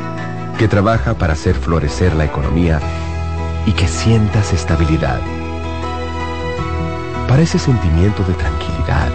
[0.61, 2.79] que trabaja para hacer florecer la economía
[3.65, 5.19] y que sientas estabilidad.
[7.27, 9.09] Para ese sentimiento de tranquilidad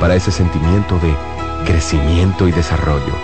[0.00, 1.14] para ese sentimiento de
[1.64, 3.14] crecimiento y desarrollo,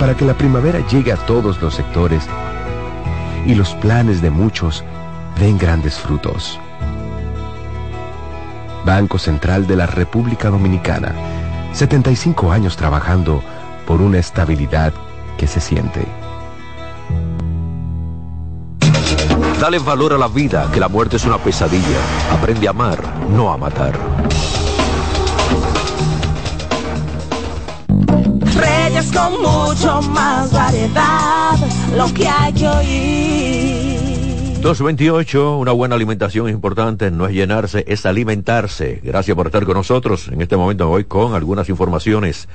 [0.00, 2.24] para que la primavera llegue a todos los sectores
[3.46, 4.82] y los planes de muchos
[5.38, 6.58] den grandes frutos.
[8.84, 11.12] Banco Central de la República Dominicana,
[11.72, 13.44] 75 años trabajando
[13.86, 14.92] por una estabilidad
[15.38, 16.04] que se siente.
[19.58, 21.98] Dale valor a la vida, que la muerte es una pesadilla.
[22.32, 23.98] Aprende a amar, no a matar.
[28.54, 31.56] Reyes con mucho más variedad,
[31.96, 34.60] lo que hay que oír.
[34.60, 39.00] 228, una buena alimentación es importante, no es llenarse, es alimentarse.
[39.04, 40.28] Gracias por estar con nosotros.
[40.28, 42.48] En este momento voy con algunas informaciones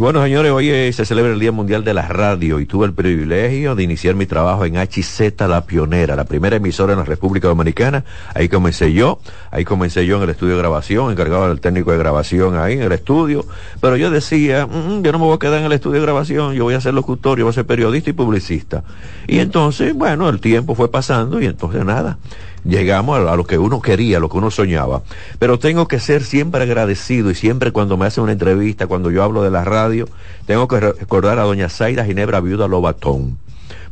[0.00, 2.94] bueno, señores, hoy eh, se celebra el Día Mundial de la Radio y tuve el
[2.94, 7.48] privilegio de iniciar mi trabajo en HZ La Pionera, la primera emisora en la República
[7.48, 8.02] Dominicana.
[8.34, 11.98] Ahí comencé yo, ahí comencé yo en el estudio de grabación, encargado del técnico de
[11.98, 13.44] grabación ahí en el estudio.
[13.82, 16.54] Pero yo decía, mm, yo no me voy a quedar en el estudio de grabación,
[16.54, 18.82] yo voy a ser locutor, yo voy a ser periodista y publicista.
[19.28, 22.16] Y entonces, bueno, el tiempo fue pasando y entonces nada
[22.64, 25.02] llegamos a, lo que uno quería, a lo que uno soñaba.
[25.38, 29.22] Pero tengo que ser siempre agradecido y siempre cuando me hacen una entrevista, cuando yo
[29.22, 30.08] hablo de la radio,
[30.46, 33.38] tengo que recordar a doña Zaida Ginebra Viuda Lobatón.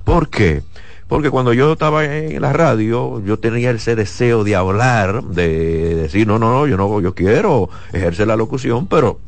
[0.05, 0.63] ¿Por qué?
[1.09, 6.27] Porque cuando yo estaba en la radio, yo tenía ese deseo de hablar, de decir,
[6.27, 9.19] no, no, no, yo no, yo quiero ejercer la locución, pero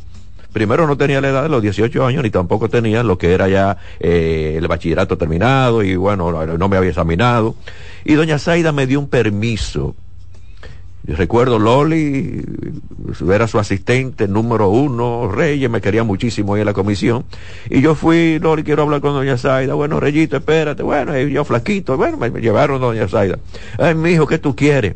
[0.53, 3.49] primero no tenía la edad de los 18 años, ni tampoco tenía lo que era
[3.49, 7.55] ya eh, el bachillerato terminado, y bueno, no me había examinado.
[8.05, 9.95] Y doña Zaida me dio un permiso.
[11.07, 12.45] recuerdo Loli,
[13.33, 17.25] era su asistente número uno, Reyes, me quería muchísimo ahí en la comisión.
[17.69, 19.75] Y yo fui, Loli, quiero hablar con doña Zaida.
[19.75, 20.83] Bueno, Reyito, espérate.
[20.83, 21.97] Bueno, yo flaquito.
[21.97, 23.39] Bueno, me, llevaron doña Zaida.
[23.79, 24.95] Ay, mi hijo, ¿qué tú quieres?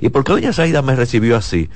[0.00, 1.68] ¿Y por qué doña Zaida me recibió así?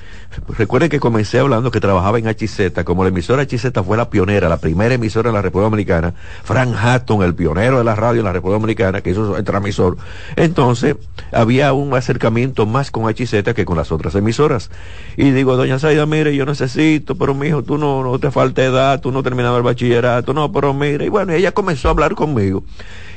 [0.56, 4.48] Recuerden que comencé hablando que trabajaba en HZ, como la emisora HZ fue la pionera,
[4.48, 8.26] la primera emisora en la República Dominicana, Frank Hatton, el pionero de la radio en
[8.26, 9.96] la República Dominicana, que hizo el transmisor.
[10.36, 10.96] Entonces,
[11.32, 14.70] había un acercamiento más con HZ que con las otras emisoras.
[15.16, 18.62] Y digo, doña Zaida, mire, yo necesito, pero mi hijo, tú no, no te falta
[18.62, 21.06] edad, tú no terminado el bachillerato, no, pero mire.
[21.06, 22.64] Y bueno, ella comenzó a hablar conmigo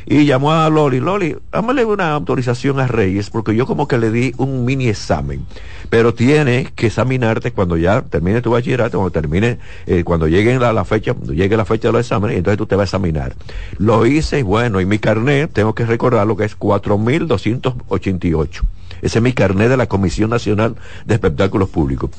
[0.05, 4.11] y llamó a Loli, Loli, hámale una autorización a Reyes, porque yo como que le
[4.11, 5.45] di un mini examen,
[5.89, 10.85] pero tiene que examinarte cuando ya termine tu bachillerato, cuando termine, eh, cuando llegue la,
[10.85, 13.35] fecha, llegue la fecha de los exámenes, entonces tú te vas a examinar.
[13.77, 18.61] Lo hice y bueno, y mi carnet, tengo que recordar lo que es 4.288.
[19.01, 22.09] Ese es mi carnet de la Comisión Nacional de Espectáculos Públicos.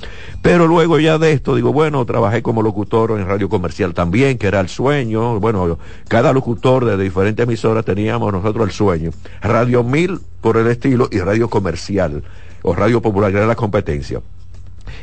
[0.42, 4.46] Pero luego ya de esto, digo, bueno, trabajé como locutor en radio comercial también, que
[4.46, 5.40] era el sueño.
[5.40, 9.10] Bueno, cada locutor de diferentes emisoras teníamos nosotros el sueño.
[9.40, 12.22] Radio Mil por el estilo y radio comercial
[12.62, 14.20] o radio popular, que era la competencia.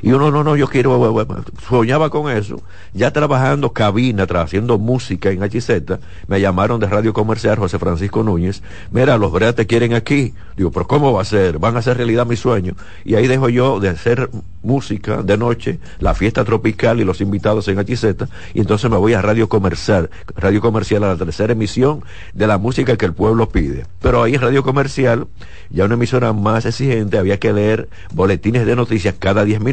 [0.02, 1.26] Y uno, no, no, yo quiero,
[1.68, 2.62] soñaba con eso.
[2.94, 8.62] Ya trabajando cabina, haciendo música en HZ, me llamaron de Radio Comercial José Francisco Núñez.
[8.92, 10.34] Mira, los breas te quieren aquí.
[10.56, 11.60] Digo, pero ¿cómo va a ser?
[11.60, 12.76] Van a hacer realidad mi sueño.
[13.04, 14.30] Y ahí dejo yo de hacer
[14.62, 18.28] música de noche, la fiesta tropical y los invitados en HZ.
[18.54, 22.58] Y entonces me voy a Radio Comercial, Radio Comercial a la tercera emisión de la
[22.58, 23.86] música que el pueblo pide.
[24.02, 25.28] Pero ahí en Radio Comercial,
[25.70, 29.73] ya una emisora más exigente, había que leer boletines de noticias cada diez minutos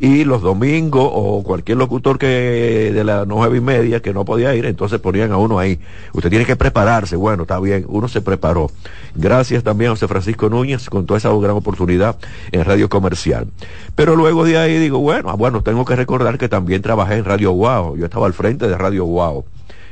[0.00, 4.54] y los domingos o cualquier locutor que de las nueve y media que no podía
[4.54, 5.80] ir, entonces ponían a uno ahí.
[6.12, 7.16] Usted tiene que prepararse.
[7.16, 8.70] Bueno, está bien, uno se preparó.
[9.14, 12.16] Gracias también a José Francisco Núñez con toda esa gran oportunidad
[12.52, 13.48] en Radio Comercial.
[13.94, 17.50] Pero luego de ahí digo, bueno, bueno, tengo que recordar que también trabajé en Radio
[17.50, 17.96] Guau.
[17.96, 19.44] Yo estaba al frente de Radio Guau.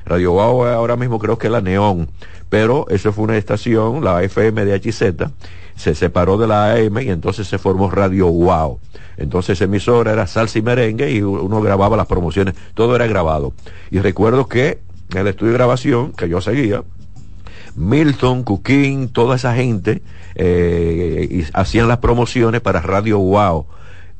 [0.05, 2.09] Radio Guau ahora mismo creo que es la Neón,
[2.49, 5.33] pero eso fue una estación, la FM de HZ,
[5.77, 8.81] se separó de la AM y entonces se formó Radio Wow.
[9.17, 13.53] Entonces emisora era salsa y merengue y uno grababa las promociones, todo era grabado.
[13.91, 16.83] Y recuerdo que en el estudio de grabación que yo seguía,
[17.77, 20.03] Milton, Cuquín, toda esa gente
[20.35, 23.67] eh, hacían las promociones para Radio Wow.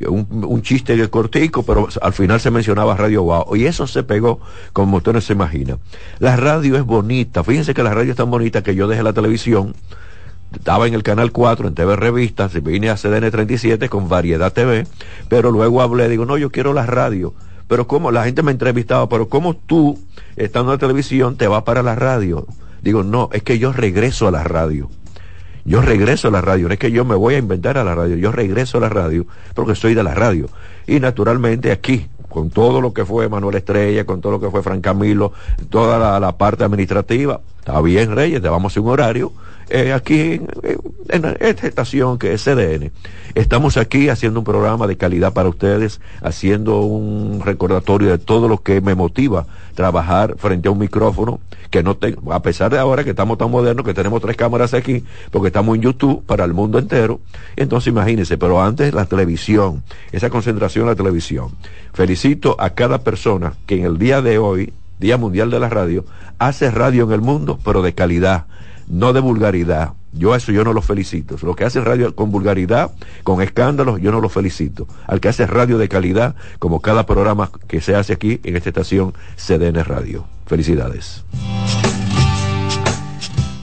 [0.09, 3.57] Un, chiste cortico, pero al final se mencionaba Radio Wow.
[3.57, 4.41] Y eso se pegó
[4.75, 5.79] como usted no se imagina.
[6.19, 7.43] La radio es bonita.
[7.43, 9.75] Fíjense que la radio es tan bonita que yo dejé la televisión
[10.53, 14.87] estaba en el canal 4 en TV Revistas, vine a CDN 37 con Variedad TV,
[15.29, 17.35] pero luego hablé, digo, no, yo quiero la radio.
[17.69, 19.99] Pero como la gente me entrevistaba, pero ¿cómo tú,
[20.37, 22.47] estando en la televisión, te vas para la radio?
[22.81, 24.89] Digo, no, es que yo regreso a la radio.
[25.65, 27.97] Yo regreso a la radio, no es que yo me voy a inventar a la
[27.97, 30.49] radio, yo regreso a la radio porque soy de la radio.
[30.87, 34.63] Y naturalmente aquí, con todo lo que fue Manuel Estrella, con todo lo que fue
[34.63, 35.33] Fran Camilo,
[35.69, 39.33] toda la, la parte administrativa, está bien Reyes, te vamos a un horario,
[39.69, 40.41] eh, aquí
[41.09, 42.93] en, esta estación que es CDN.
[43.35, 48.63] Estamos aquí haciendo un programa de calidad para ustedes, haciendo un recordatorio de todo lo
[48.63, 53.05] que me motiva trabajar frente a un micrófono, que no tengo, a pesar de ahora
[53.05, 56.55] que estamos tan modernos, que tenemos tres cámaras aquí, porque estamos en YouTube para el
[56.55, 57.21] mundo entero.
[57.57, 61.51] Entonces imagínense, pero antes la televisión, esa concentración en la televisión.
[61.93, 66.05] Felicito a cada persona que en el día de hoy, Día Mundial de la Radio,
[66.39, 68.47] hace radio en el mundo, pero de calidad
[68.89, 69.93] no de vulgaridad.
[70.13, 71.37] Yo a eso yo no lo felicito.
[71.43, 72.91] Lo que hace radio con vulgaridad,
[73.23, 74.87] con escándalos, yo no lo felicito.
[75.07, 78.71] Al que hace radio de calidad, como cada programa que se hace aquí en esta
[78.71, 80.25] estación CDN Radio.
[80.47, 81.25] Felicidades.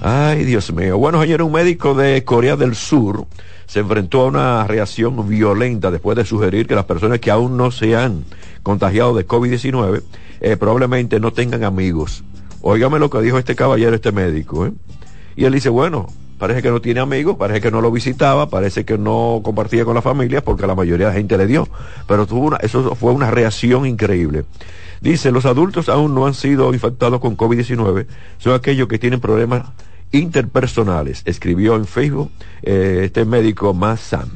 [0.01, 0.97] Ay, Dios mío.
[0.97, 3.25] Bueno, ayer un médico de Corea del Sur
[3.65, 7.71] se enfrentó a una reacción violenta después de sugerir que las personas que aún no
[7.71, 8.25] se han
[8.61, 10.03] contagiado de COVID-19
[10.41, 12.23] eh, probablemente no tengan amigos.
[12.61, 14.65] Óigame lo que dijo este caballero, este médico.
[14.65, 14.73] ¿eh?
[15.35, 18.85] Y él dice, bueno, parece que no tiene amigos, parece que no lo visitaba, parece
[18.85, 21.67] que no compartía con la familia porque la mayoría de la gente le dio.
[22.07, 24.45] Pero tuvo una, eso fue una reacción increíble.
[25.01, 29.63] Dice, los adultos aún no han sido infectados con COVID-19, son aquellos que tienen problemas
[30.13, 34.29] interpersonales, escribió en Facebook eh, este médico Sam,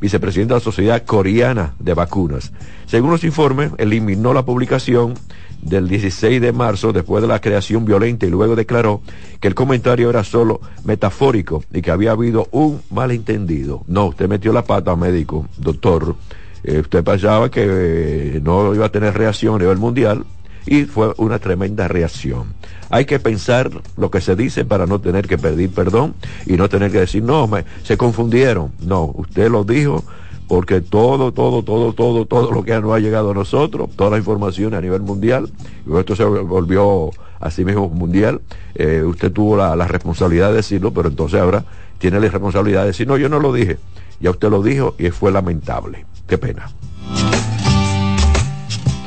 [0.00, 2.52] vicepresidente de la Sociedad Coreana de Vacunas.
[2.86, 5.14] Según los informes, eliminó la publicación
[5.62, 9.02] del 16 de marzo después de la creación violenta y luego declaró
[9.40, 13.82] que el comentario era solo metafórico y que había habido un malentendido.
[13.86, 16.16] No, usted metió la pata, médico, doctor.
[16.64, 20.24] Eh, usted pensaba que eh, no iba a tener reacción a nivel mundial
[20.66, 22.54] y fue una tremenda reacción.
[22.90, 26.14] Hay que pensar lo que se dice para no tener que pedir perdón
[26.46, 28.72] y no tener que decir, no, me, se confundieron.
[28.80, 30.04] No, usted lo dijo
[30.48, 34.18] porque todo, todo, todo, todo, todo lo que no ha llegado a nosotros, toda la
[34.18, 35.50] información a nivel mundial,
[35.86, 38.40] y esto se volvió así mismo mundial,
[38.74, 41.64] eh, usted tuvo la, la, responsabilidad de decirlo, pero entonces ahora
[41.98, 43.78] tiene la responsabilidad de decir, no, yo no lo dije,
[44.20, 46.06] ya usted lo dijo y fue lamentable.
[46.26, 46.68] Qué pena.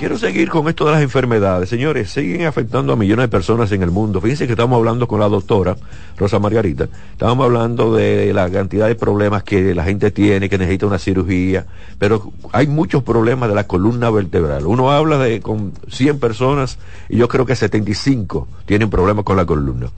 [0.01, 1.69] Quiero seguir con esto de las enfermedades.
[1.69, 4.19] Señores, siguen afectando a millones de personas en el mundo.
[4.19, 5.77] Fíjense que estamos hablando con la doctora
[6.17, 6.87] Rosa Margarita.
[7.11, 11.67] Estábamos hablando de la cantidad de problemas que la gente tiene, que necesita una cirugía.
[11.99, 14.65] Pero hay muchos problemas de la columna vertebral.
[14.65, 19.45] Uno habla de con 100 personas y yo creo que 75 tienen problemas con la
[19.45, 19.91] columna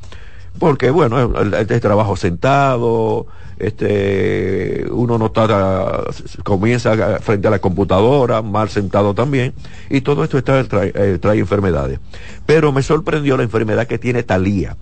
[0.60, 3.26] porque bueno, este trabajo sentado,
[3.60, 6.04] este, uno no está,
[6.43, 9.54] comienza frente a la computadora, mal sentado también,
[9.89, 11.99] y todo esto está, trae, eh, trae enfermedades.
[12.45, 14.78] Pero me sorprendió la enfermedad que tiene Talía.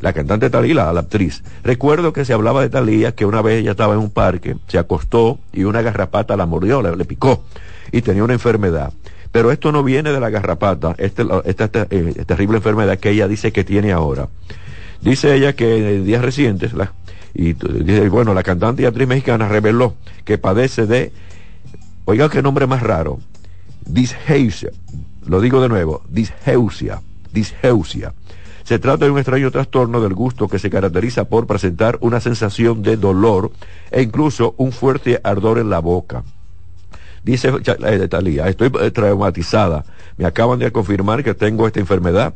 [0.00, 1.42] la cantante Talía, la, actriz.
[1.62, 4.78] Recuerdo que se hablaba de Talía, que una vez ella estaba en un parque, se
[4.78, 7.44] acostó y una garrapata la mordió, le, picó
[7.92, 8.92] y tenía una enfermedad.
[9.32, 13.52] Pero esto no viene de la garrapata, este, esta, eh, terrible enfermedad que ella dice
[13.52, 14.28] que tiene ahora.
[15.00, 16.92] Dice ella que en días recientes, la,
[17.34, 21.12] y dice, bueno, la cantante y actriz mexicana reveló que padece de,
[22.04, 23.20] oiga qué nombre más raro,
[23.86, 24.70] disgeusia,
[25.26, 27.00] lo digo de nuevo, disgeusia,
[27.32, 28.12] disgeusia.
[28.64, 32.82] Se trata de un extraño trastorno del gusto que se caracteriza por presentar una sensación
[32.82, 33.50] de dolor
[33.90, 36.22] e incluso un fuerte ardor en la boca.
[37.24, 39.84] Dice eh, Talía, estoy eh, traumatizada.
[40.16, 42.34] Me acaban de confirmar que tengo esta enfermedad.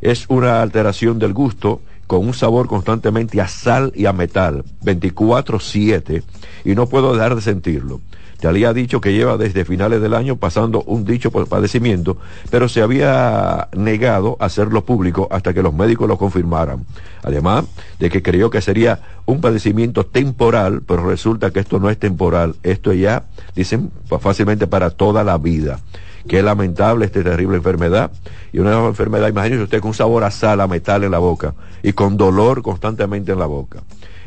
[0.00, 6.22] Es una alteración del gusto con un sabor constantemente a sal y a metal, 24-7,
[6.64, 8.00] y no puedo dejar de sentirlo.
[8.40, 12.18] Talía ha dicho que lleva desde finales del año pasando un dicho padecimiento,
[12.50, 16.84] pero se había negado a hacerlo público hasta que los médicos lo confirmaran.
[17.22, 17.64] Además
[17.98, 22.56] de que creyó que sería un padecimiento temporal, pero resulta que esto no es temporal,
[22.62, 23.90] esto ya, dicen,
[24.20, 25.80] fácilmente para toda la vida.
[26.28, 28.10] Qué lamentable esta terrible enfermedad.
[28.52, 31.54] Y una enfermedad, imagínese usted con un sabor a sal, a metal en la boca
[31.82, 33.82] y con dolor constantemente en la boca.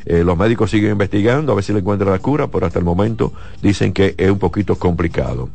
[0.06, 2.86] Eh, los médicos siguen investigando a ver si le encuentran la cura, pero hasta el
[2.86, 5.50] momento dicen que es un poquito complicado.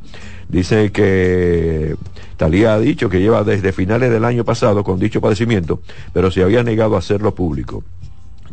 [0.49, 1.97] Dice que
[2.37, 5.81] Talía ha dicho que lleva desde finales del año pasado con dicho padecimiento,
[6.13, 7.83] pero se había negado a hacerlo público.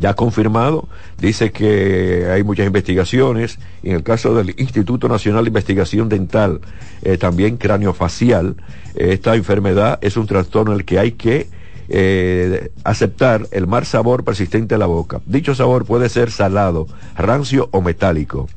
[0.02, 0.89] Ya confirmado,
[1.20, 6.60] dice que hay muchas investigaciones, en el caso del Instituto Nacional de Investigación Dental,
[7.04, 8.56] eh, también craneofacial,
[8.95, 11.49] eh, esta enfermedad es un trastorno en el que hay que
[11.88, 15.22] eh, aceptar el mal sabor persistente en la boca.
[15.28, 18.49] Dicho sabor puede ser salado, rancio o metálico.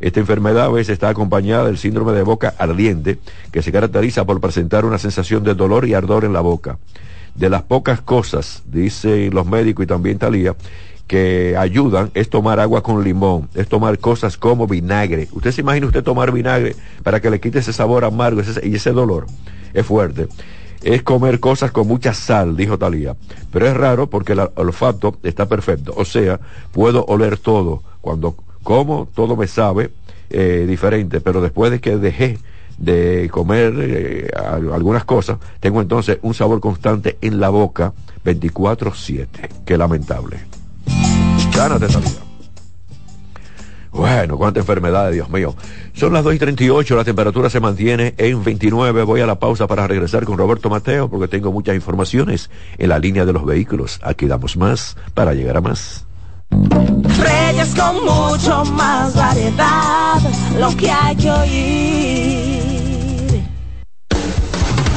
[0.00, 3.18] Esta enfermedad a veces está acompañada del síndrome de boca ardiente,
[3.52, 6.78] que se caracteriza por presentar una sensación de dolor y ardor en la boca.
[7.34, 10.54] De las pocas cosas, dicen los médicos y también Talía,
[11.06, 15.28] que ayudan es tomar agua con limón, es tomar cosas como vinagre.
[15.32, 18.92] Usted se imagina usted tomar vinagre para que le quite ese sabor amargo y ese
[18.92, 19.26] dolor.
[19.72, 20.28] Es fuerte
[20.82, 23.16] es comer cosas con mucha sal, dijo Talía.
[23.52, 25.92] Pero es raro porque el olfato está perfecto.
[25.96, 26.40] O sea,
[26.72, 27.82] puedo oler todo.
[28.00, 29.90] Cuando como, todo me sabe
[30.30, 31.20] eh, diferente.
[31.20, 32.38] Pero después de que dejé
[32.80, 34.28] de comer eh,
[34.72, 37.92] algunas cosas, tengo entonces un sabor constante en la boca
[38.24, 39.26] 24-7.
[39.64, 40.40] Qué lamentable.
[41.54, 42.30] Gánate, Talía.
[43.92, 45.54] Bueno, cuánta enfermedad, Dios mío.
[45.94, 49.02] Son las 2 y 38, la temperatura se mantiene en 29.
[49.02, 52.98] Voy a la pausa para regresar con Roberto Mateo porque tengo muchas informaciones en la
[52.98, 54.00] línea de los vehículos.
[54.02, 56.06] Aquí damos más para llegar a más.
[56.50, 60.20] Reyes con mucho más variedad,
[60.58, 62.59] lo que hay que oír.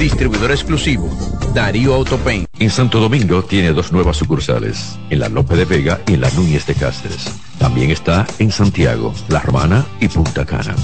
[0.00, 1.08] distribuidor exclusivo,
[1.54, 2.46] Darío Autopain.
[2.58, 6.30] En Santo Domingo tiene dos nuevas sucursales, en la Lope de Vega y en la
[6.30, 7.26] Núñez de Cáceres.
[7.58, 10.74] También está en Santiago, La Romana y Punta Cana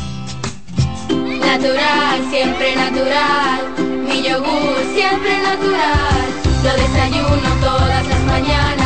[1.56, 3.60] natural, siempre natural.
[4.06, 6.26] Mi yogur siempre natural.
[6.64, 8.85] Lo desayuno todas las mañanas.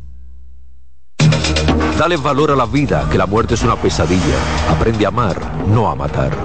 [2.01, 4.35] Dale valor a la vida, que la muerte es una pesadilla.
[4.71, 6.35] Aprende a amar, no a matar.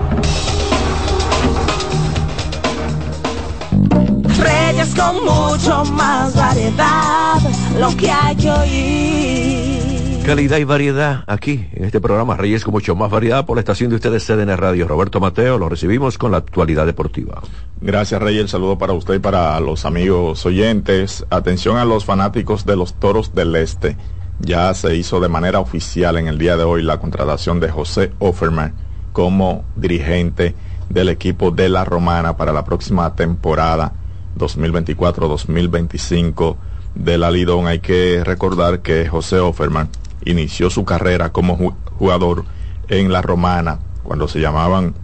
[4.38, 7.40] Reyes con mucho más variedad,
[7.80, 10.22] lo que hay que oír.
[10.26, 13.88] Calidad y variedad aquí en este programa Reyes con mucho más variedad por la estación
[13.88, 14.86] de ustedes CDN Radio.
[14.86, 17.40] Roberto Mateo, lo recibimos con la actualidad deportiva.
[17.80, 21.24] Gracias Reyes, el saludo para usted y para los amigos oyentes.
[21.30, 23.96] Atención a los fanáticos de los Toros del Este.
[24.38, 28.12] Ya se hizo de manera oficial en el día de hoy la contratación de José
[28.18, 28.74] Offerman
[29.12, 30.54] como dirigente
[30.90, 33.92] del equipo de la Romana para la próxima temporada
[34.38, 36.56] 2024-2025
[36.94, 37.66] de la Lidón.
[37.66, 39.88] Hay que recordar que José Offerman
[40.24, 42.44] inició su carrera como jugador
[42.88, 44.94] en la Romana cuando se llamaban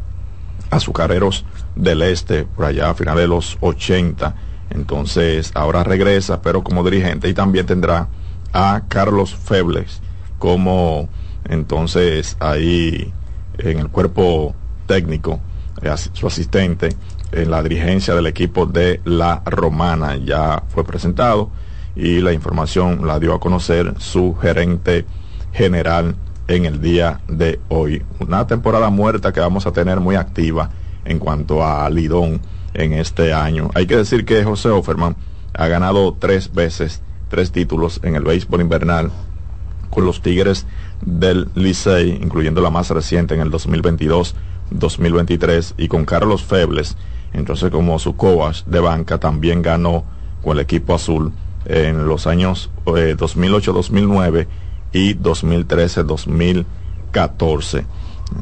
[0.71, 4.35] Azucareros del Este, por allá a finales de los 80.
[4.71, 8.09] Entonces ahora regresa, pero como dirigente y también tendrá
[8.53, 10.01] a Carlos Febles
[10.39, 11.09] como
[11.49, 13.13] entonces ahí
[13.59, 14.55] en el cuerpo
[14.87, 15.41] técnico,
[15.81, 16.91] eh, su asistente
[17.31, 20.17] en la dirigencia del equipo de la Romana.
[20.17, 21.51] Ya fue presentado
[21.95, 25.05] y la información la dio a conocer su gerente
[25.53, 26.17] general
[26.49, 28.03] en el día de hoy.
[28.21, 30.71] Una temporada muerta que vamos a tener muy activa
[31.05, 32.41] en cuanto a Lidón
[32.75, 33.71] en este año.
[33.75, 35.17] Hay que decir que José Offerman
[35.55, 39.11] ha ganado tres veces, tres títulos en el béisbol invernal
[39.91, 40.67] con los Tigres
[41.01, 44.37] del Licey, incluyendo la más reciente en el 2022,
[44.71, 46.97] 2023 y con Carlos Febles
[47.33, 50.05] entonces como su coach de banca también ganó
[50.43, 51.33] con el equipo azul
[51.65, 54.49] en los años 2008-2009 eh,
[54.93, 57.87] y 2013-2014.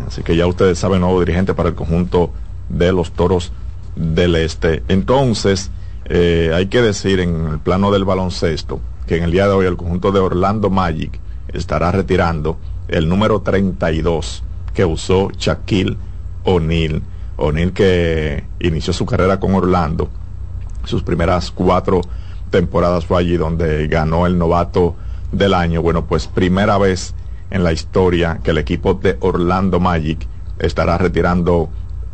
[0.07, 2.33] Así que ya ustedes saben, nuevo dirigente para el conjunto
[2.69, 3.53] de los Toros
[3.95, 4.83] del Este.
[4.89, 5.71] Entonces,
[6.13, 9.67] eh, hay que decir en el plano del baloncesto que en el día de hoy
[9.67, 11.21] el conjunto de Orlando Magic
[11.53, 12.59] estará retirando
[12.89, 14.43] el número 32
[14.75, 15.97] que usó Shaquille
[16.43, 17.03] O'Neal.
[17.37, 20.09] O'Neal que inició su carrera con Orlando,
[20.83, 22.01] sus primeras cuatro
[22.51, 24.97] temporadas fue allí donde ganó el novato
[25.31, 25.81] del año.
[25.81, 27.15] Bueno, pues primera vez
[27.51, 30.27] en la historia que el equipo de Orlando Magic
[30.59, 31.69] estará retirando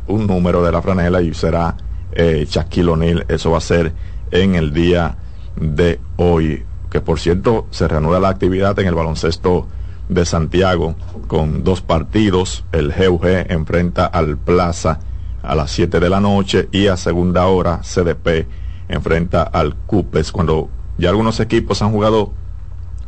[0.06, 1.78] un número de la franela y será
[2.16, 3.24] eh, Shaquille O'Neal.
[3.28, 3.92] Eso va a ser
[4.30, 5.16] en el día
[5.56, 6.64] de hoy.
[6.90, 9.66] Que por cierto se reanuda la actividad en el baloncesto
[10.08, 10.94] de Santiago
[11.26, 12.64] con dos partidos.
[12.72, 15.00] El GUG enfrenta al Plaza
[15.42, 18.48] a las 7 de la noche y a segunda hora CDP
[18.88, 22.32] enfrenta al Cupes cuando ya algunos equipos han jugado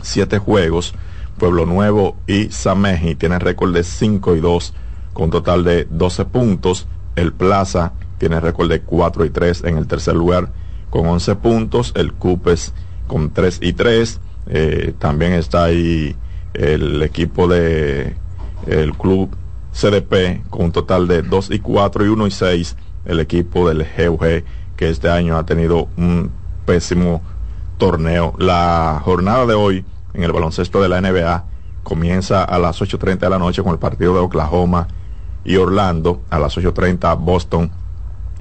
[0.00, 0.94] siete juegos.
[1.38, 4.74] Pueblo Nuevo y Sameji tienen récord de 5 y 2
[5.12, 6.88] con total de 12 puntos.
[7.16, 10.50] El Plaza tiene récord de 4 y 3 en el tercer lugar
[10.90, 11.92] con 11 puntos.
[11.96, 12.74] El Cupes
[13.06, 14.20] con 3 y 3.
[14.48, 16.16] Eh, también está ahí
[16.54, 18.16] el equipo de
[18.66, 19.30] el club
[19.72, 23.84] CDP con un total de 2 y 4 y 1 y 6 el equipo del
[23.84, 24.44] GUG
[24.76, 26.30] que este año ha tenido un
[26.66, 27.22] pésimo
[27.78, 28.34] torneo.
[28.38, 31.44] La jornada de hoy en el baloncesto de la NBA
[31.82, 34.88] comienza a las 8.30 de la noche con el partido de Oklahoma
[35.44, 36.22] y Orlando.
[36.30, 37.70] A las 8.30 Boston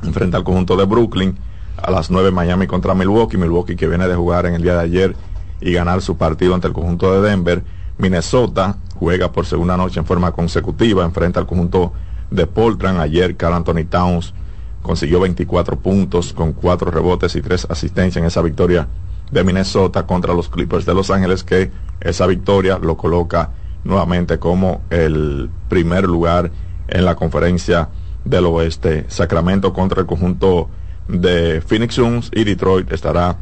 [0.03, 1.37] enfrenta al conjunto de Brooklyn.
[1.81, 3.37] A las 9 Miami contra Milwaukee.
[3.37, 5.15] Milwaukee que viene de jugar en el día de ayer
[5.61, 7.63] y ganar su partido ante el conjunto de Denver.
[7.97, 11.93] Minnesota juega por segunda noche en forma consecutiva, enfrenta al conjunto
[12.31, 12.99] de Portland.
[12.99, 14.33] Ayer Carl Anthony Towns
[14.81, 18.87] consiguió 24 puntos con 4 rebotes y 3 asistencias en esa victoria
[19.31, 23.51] de Minnesota contra los Clippers de Los Ángeles, que esa victoria lo coloca
[23.83, 26.51] nuevamente como el primer lugar
[26.87, 27.89] en la conferencia
[28.29, 29.05] del oeste.
[29.07, 30.69] Sacramento contra el conjunto
[31.07, 33.37] de Phoenix Suns y Detroit estará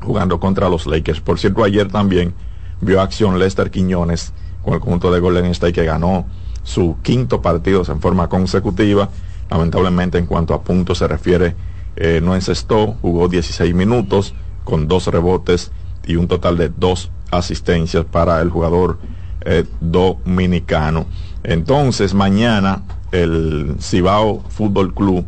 [0.00, 1.20] jugando contra los Lakers.
[1.20, 2.34] Por cierto, ayer también
[2.80, 6.26] vio acción Lester Quiñones con el conjunto de Golden State que ganó
[6.62, 9.08] su quinto partido en forma consecutiva.
[9.50, 11.54] Lamentablemente en cuanto a puntos se refiere,
[11.96, 15.72] eh, no encestó, jugó 16 minutos con dos rebotes
[16.06, 18.98] y un total de dos asistencias para el jugador
[19.42, 21.06] eh, dominicano.
[21.42, 22.82] Entonces, mañana
[23.12, 25.24] el Cibao Fútbol Club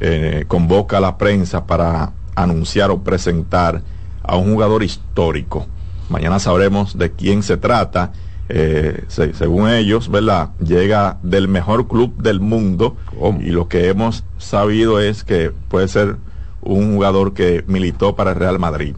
[0.00, 3.82] eh, convoca a la prensa para anunciar o presentar
[4.22, 5.66] a un jugador histórico.
[6.08, 8.12] Mañana sabremos de quién se trata.
[8.48, 10.50] Eh, se- según ellos, ¿verdad?
[10.58, 12.96] Llega del mejor club del mundo
[13.40, 16.16] y lo que hemos sabido es que puede ser
[16.60, 18.94] un jugador que militó para el Real Madrid.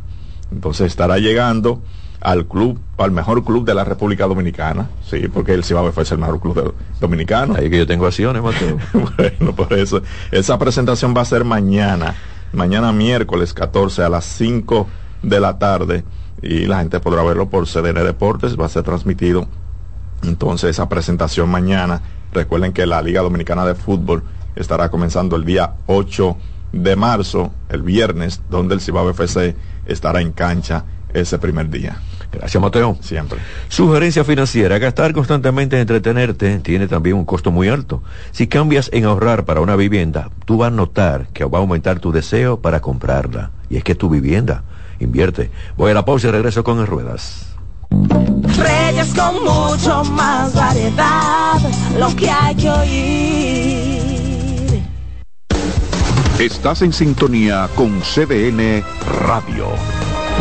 [0.51, 1.83] Entonces estará llegando
[2.25, 6.18] al club, al mejor club de la República Dominicana, sí, porque el Cibao fue el
[6.18, 7.55] mejor club de- dominicano.
[7.55, 8.79] Ahí que yo tengo acciones, Mateo.
[9.16, 10.01] bueno, por eso.
[10.33, 12.14] Esa presentación va a ser mañana,
[12.53, 14.89] mañana miércoles 14 a las 5
[15.22, 16.03] de la tarde
[16.43, 19.47] y la gente podrá verlo por CDN Deportes, va a ser transmitido.
[20.22, 22.01] Entonces esa presentación mañana,
[22.33, 24.22] recuerden que la Liga Dominicana de Fútbol
[24.57, 26.37] estará comenzando el día 8
[26.72, 29.55] de marzo, el viernes, donde el Cibao FC
[29.87, 31.99] estará en cancha ese primer día.
[32.35, 32.97] Gracias, Mateo.
[33.01, 33.39] Siempre.
[33.68, 34.78] Sugerencia financiera.
[34.78, 38.03] Gastar constantemente en entretenerte tiene también un costo muy alto.
[38.32, 42.01] Si cambias en ahorrar para una vivienda, tú vas a notar que va a aumentar
[42.01, 43.51] tu deseo para comprarla.
[43.70, 44.64] Y es que es tu vivienda.
[45.01, 45.51] Invierte.
[45.76, 47.55] Voy a la pausa y regreso con En Ruedas.
[48.59, 51.61] Reyes con mucho más variedad,
[51.99, 54.14] lo que hay que oír.
[56.39, 58.82] Estás en sintonía con CDN
[59.24, 59.68] Radio.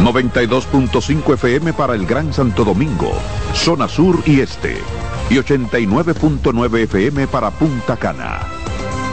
[0.02, 3.12] 92.5 FM para el Gran Santo Domingo,
[3.54, 4.78] zona sur y este.
[5.30, 8.42] Y 89.9 FM para Punta Cana.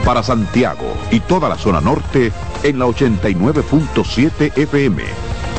[0.05, 5.03] Para Santiago y toda la zona norte en la 89.7 FM.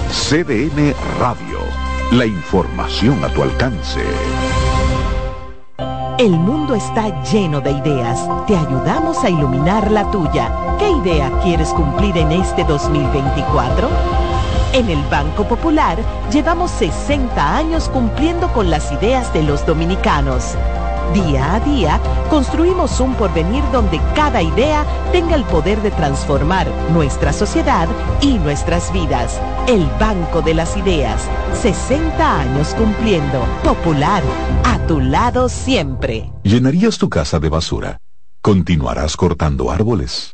[0.10, 1.60] CDN Radio.
[2.12, 4.02] La información a tu alcance.
[6.18, 8.28] El mundo está lleno de ideas.
[8.46, 10.52] Te ayudamos a iluminar la tuya.
[10.78, 13.90] ¿Qué idea quieres cumplir en este 2024?
[14.74, 15.98] En el Banco Popular
[16.32, 20.56] llevamos 60 años cumpliendo con las ideas de los dominicanos.
[21.14, 22.00] Día a día
[22.30, 27.90] construimos un porvenir donde cada idea tenga el poder de transformar nuestra sociedad
[28.22, 29.42] y nuestras vidas.
[29.68, 31.28] El Banco de las Ideas,
[31.62, 33.44] 60 años cumpliendo.
[33.66, 34.24] Popular,
[34.64, 36.32] a tu lado siempre.
[36.44, 37.98] ¿Llenarías tu casa de basura?
[38.42, 40.34] ¿Continuarás cortando árboles?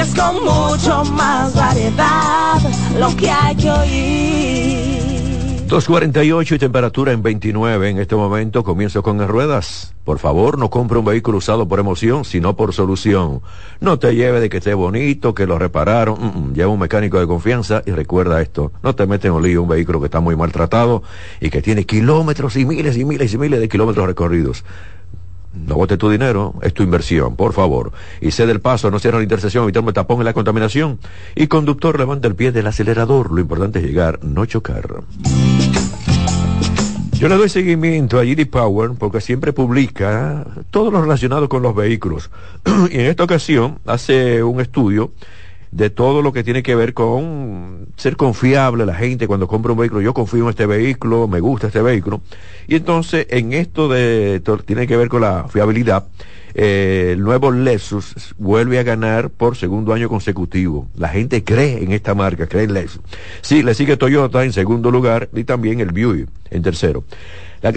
[0.00, 2.58] Reyes con mucho más variedad,
[2.98, 5.66] lo que hay que oír.
[5.66, 8.64] 248 y temperatura en 29 en este momento.
[8.64, 9.94] Comienzo con las ruedas.
[10.04, 13.42] Por favor, no compre un vehículo usado por emoción, sino por solución.
[13.78, 16.18] No te lleve de que esté bonito, que lo repararon.
[16.18, 16.54] Mm, mm.
[16.54, 18.72] Lleva un mecánico de confianza y recuerda esto.
[18.82, 21.02] No te metes en un lío un vehículo que está muy maltratado
[21.40, 24.64] y que tiene kilómetros y miles y miles y miles de kilómetros recorridos.
[25.52, 27.92] No bote tu dinero, es tu inversión, por favor.
[28.20, 30.98] Y cede el paso, no cierra la intersección, evitando el tapón y la contaminación.
[31.34, 33.32] Y conductor, levanta el pie del acelerador.
[33.32, 35.02] Lo importante es llegar, no chocar.
[37.20, 41.74] Yo le doy seguimiento a GD Power porque siempre publica todo lo relacionado con los
[41.74, 42.30] vehículos.
[42.90, 45.12] y en esta ocasión hace un estudio
[45.72, 49.78] de todo lo que tiene que ver con ser confiable la gente cuando compra un
[49.78, 50.00] vehículo.
[50.00, 52.20] Yo confío en este vehículo, me gusta este vehículo.
[52.66, 56.06] Y entonces en esto de tiene que ver con la fiabilidad.
[56.54, 60.88] eh, el nuevo Lexus vuelve a ganar por segundo año consecutivo.
[60.96, 63.02] La gente cree en esta marca, cree en Lexus.
[63.40, 67.04] Sí, le sigue Toyota en segundo lugar y también el Buick en tercero.
[67.62, 67.74] La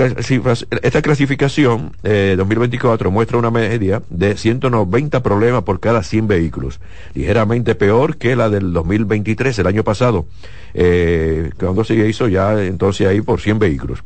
[0.82, 6.80] esta clasificación eh, 2024 muestra una media de 190 problemas por cada 100 vehículos,
[7.14, 10.26] ligeramente peor que la del 2023, el año pasado,
[10.74, 14.04] eh, cuando se hizo ya entonces ahí por 100 vehículos.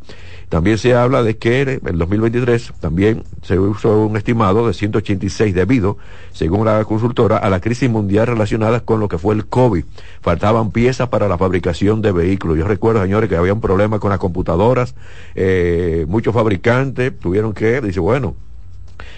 [0.49, 5.53] También se habla de que en el 2023 también se usó un estimado de 186
[5.53, 5.97] debido,
[6.31, 9.83] según la consultora, a la crisis mundial relacionada con lo que fue el COVID.
[10.21, 12.57] Faltaban piezas para la fabricación de vehículos.
[12.57, 14.95] Yo recuerdo, señores, que había un problema con las computadoras.
[15.35, 18.35] eh, muchos fabricantes tuvieron que, dice, bueno,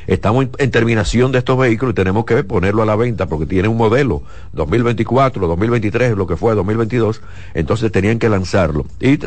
[0.10, 3.68] estamos en, terminación de estos vehículos y tenemos que ponerlo a la venta porque tiene
[3.68, 7.22] un modelo 2024, 2023, lo que fue 2022,
[7.54, 8.86] entonces tenían que lanzarlo.
[9.00, 9.20] Y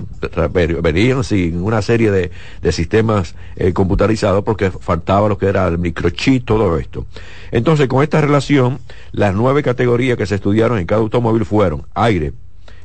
[0.82, 2.30] venían sin una serie de,
[2.60, 7.06] de sistemas eh, computarizados porque faltaba lo que era el microchip, todo esto.
[7.52, 8.80] Entonces, con esta relación,
[9.12, 12.32] las nueve categorías que se estudiaron en cada automóvil fueron aire,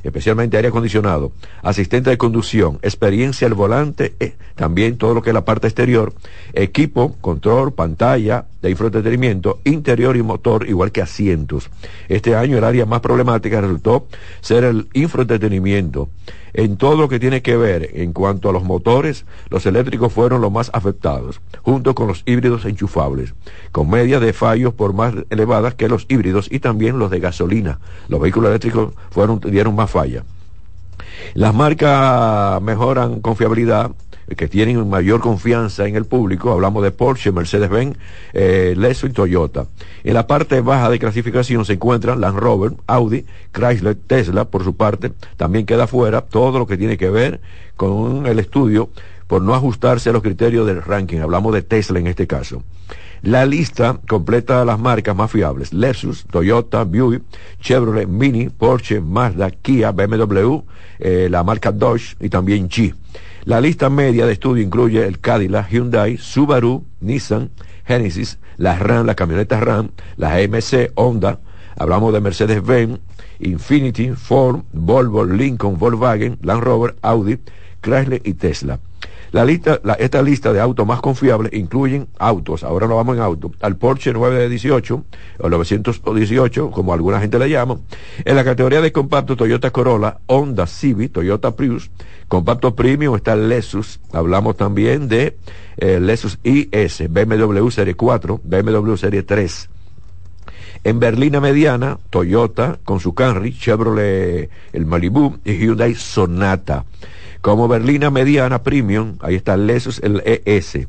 [0.08, 1.32] especialmente aire acondicionado,
[1.62, 6.12] asistente de conducción, experiencia al volante, eh, también todo lo que es la parte exterior,
[6.52, 11.70] equipo, control, pantalla de infoentretenimiento, interior y motor, igual que asientos.
[12.08, 14.06] Este año el área más problemática resultó
[14.40, 16.08] ser el infoentretenimiento.
[16.54, 20.40] En todo lo que tiene que ver en cuanto a los motores, los eléctricos fueron
[20.40, 23.34] los más afectados, junto con los híbridos enchufables,
[23.70, 27.78] con medias de fallos por más elevadas que los híbridos y también los de gasolina.
[28.08, 30.24] Los vehículos eléctricos fueron, dieron más falla.
[31.34, 33.92] Las marcas mejoran confiabilidad,
[34.36, 36.52] que tienen mayor confianza en el público.
[36.52, 37.96] Hablamos de Porsche, Mercedes-Benz,
[38.32, 39.66] eh, Lexus y Toyota.
[40.04, 44.76] En la parte baja de clasificación se encuentran Land Rover, Audi, Chrysler, Tesla, por su
[44.76, 45.12] parte.
[45.36, 47.40] También queda fuera todo lo que tiene que ver
[47.76, 48.90] con el estudio
[49.26, 51.18] por no ajustarse a los criterios del ranking.
[51.18, 52.62] Hablamos de Tesla en este caso.
[53.22, 55.72] La lista completa las marcas más fiables.
[55.72, 57.22] Lexus, Toyota, Buick,
[57.60, 60.62] Chevrolet, Mini, Porsche, Mazda, Kia, BMW,
[61.00, 62.94] eh, la marca Dodge y también G.
[63.44, 67.50] La lista media de estudio incluye el Cadillac, Hyundai, Subaru, Nissan,
[67.86, 71.40] Genesis, la RAM, la camioneta RAM, la AMC, Honda,
[71.76, 72.98] hablamos de Mercedes-Benz,
[73.40, 77.38] Infinity, Ford, Volvo, Lincoln, Volkswagen, Land Rover, Audi,
[77.80, 78.80] Chrysler y Tesla.
[79.30, 83.52] La lista, esta lista de autos más confiables incluyen autos, ahora nos vamos en auto,
[83.60, 85.04] al Porsche 918
[85.40, 87.78] o 918, como alguna gente le llama.
[88.24, 91.90] En la categoría de compacto Toyota Corolla, Honda Civic, Toyota Prius,
[92.26, 95.36] compacto premium está Lexus, hablamos también de
[95.76, 99.68] eh, Lexus IS, BMW Serie 4, BMW Serie 3.
[100.84, 106.84] En berlina mediana, Toyota con su Camry, Chevrolet el Malibu y Hyundai Sonata.
[107.40, 110.86] Como berlina mediana premium, ahí está el Lexus el ES.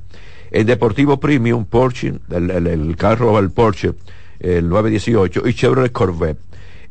[0.52, 3.94] En deportivo premium, Porsche, el, el- el carro el Porsche,
[4.40, 6.40] el 918 y Chevrolet Corvette.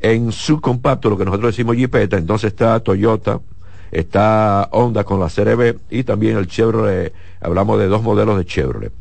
[0.01, 3.41] En subcompacto, lo que nosotros decimos Jeepeta, entonces está Toyota,
[3.91, 8.93] está Honda con la CRB y también el Chevrolet, hablamos de dos modelos de Chevrolet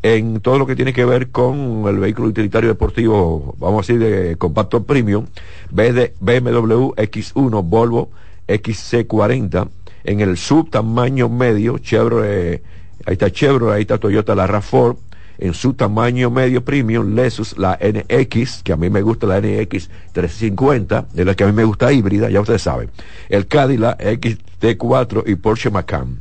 [0.00, 3.98] en todo lo que tiene que ver con el vehículo utilitario deportivo, vamos a decir,
[4.00, 5.26] de compacto premium,
[5.72, 8.08] BMW X1, Volvo
[8.46, 9.68] XC40,
[10.04, 12.62] en el sub tamaño medio, Chevrolet,
[13.06, 14.96] ahí está Chevrolet, ahí está Toyota, la RAV4,
[15.38, 19.88] en su tamaño medio premium, Lexus, la NX, que a mí me gusta la NX
[20.12, 22.90] 350, es la que a mí me gusta híbrida, ya ustedes saben,
[23.28, 26.20] el Cadillac XT4 y Porsche Macan.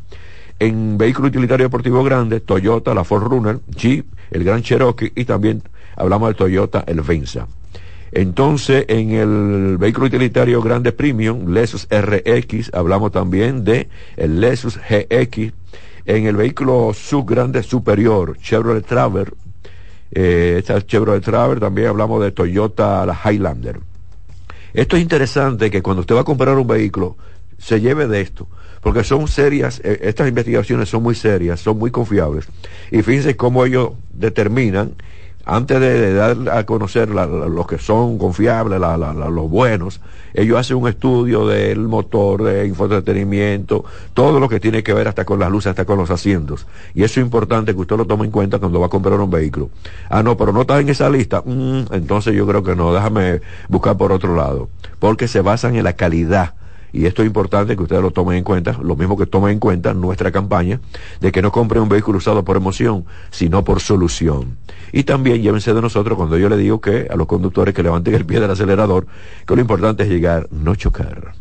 [0.59, 5.63] En vehículo utilitario deportivo grande, Toyota, la Ford Runner, Jeep, el Gran Cherokee y también
[5.95, 7.47] hablamos del Toyota, el Venza.
[8.11, 15.53] Entonces, en el vehículo utilitario grande premium, Lexus RX, hablamos también de el Lexus GX.
[16.05, 19.33] En el vehículo subgrande superior, Chevrolet Traver,
[20.11, 23.79] eh, esta Chevrolet Traver, también hablamos de Toyota, la Highlander.
[24.73, 27.17] Esto es interesante que cuando usted va a comprar un vehículo,
[27.57, 28.47] se lleve de esto,
[28.81, 32.47] porque son serias, eh, estas investigaciones son muy serias, son muy confiables.
[32.91, 34.93] Y fíjense cómo ellos determinan,
[35.47, 40.01] antes de, dar a conocer los que son confiables, la- los buenos,
[40.33, 45.25] ellos hacen un estudio del motor, de infoentretenimiento, todo lo que tiene que ver hasta
[45.25, 46.67] con las luces, hasta con los asientos.
[46.93, 49.31] Y eso es importante que usted lo tome en cuenta cuando va a comprar un
[49.31, 49.69] vehículo.
[50.09, 51.41] Ah, no, pero no está en esa lista.
[51.45, 54.69] Mm, entonces yo creo que no, déjame buscar por otro lado.
[54.99, 56.53] Porque se basan en la calidad.
[56.97, 59.59] Y esto es importante que ustedes lo tomen en cuenta, lo mismo que tomen en
[59.59, 60.79] cuenta nuestra campaña
[61.21, 64.57] de que no compren un vehículo usado por emoción, sino por solución.
[64.91, 68.15] Y también llévense de nosotros cuando yo le digo que a los conductores que levanten
[68.15, 69.05] el pie del acelerador,
[69.45, 71.33] que lo importante es llegar, no chocar.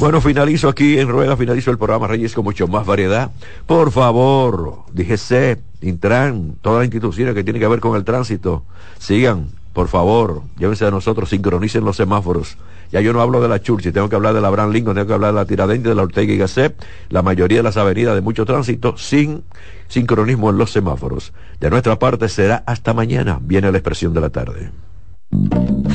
[0.00, 3.30] Bueno, finalizo aquí en Rueda, finalizo el programa Reyes con mucho más variedad.
[3.66, 8.64] Por favor, DGC, Intran, todas las instituciones que tienen que ver con el tránsito,
[8.98, 12.56] sigan, por favor, llévense de nosotros, sincronicen los semáforos.
[12.90, 15.06] Ya yo no hablo de la Churchi, tengo que hablar de la Abraham Lincoln, tengo
[15.06, 16.74] que hablar de la Tiradentes, de la Ortega y Gasset,
[17.08, 19.44] la mayoría de las avenidas de mucho tránsito, sin
[19.88, 21.32] sincronismo en los semáforos.
[21.60, 24.70] De nuestra parte será hasta mañana, viene la expresión de la tarde.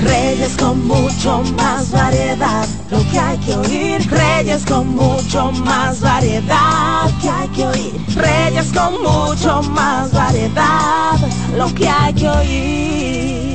[0.04, 4.12] Reyes con mucho más variedad, lo que hay que oír.
[4.12, 7.94] Reyes con mucho más variedad, lo que hay que oír.
[8.16, 11.18] Reyes con mucho más variedad,
[11.58, 13.51] lo que hay que oír.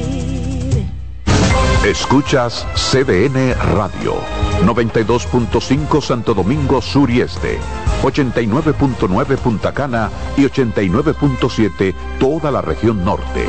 [1.86, 4.16] Escuchas CDN Radio,
[4.64, 7.60] 92.5 Santo Domingo Sur y Este,
[8.02, 13.46] 89.9 Punta Cana y 89.7 toda la región norte.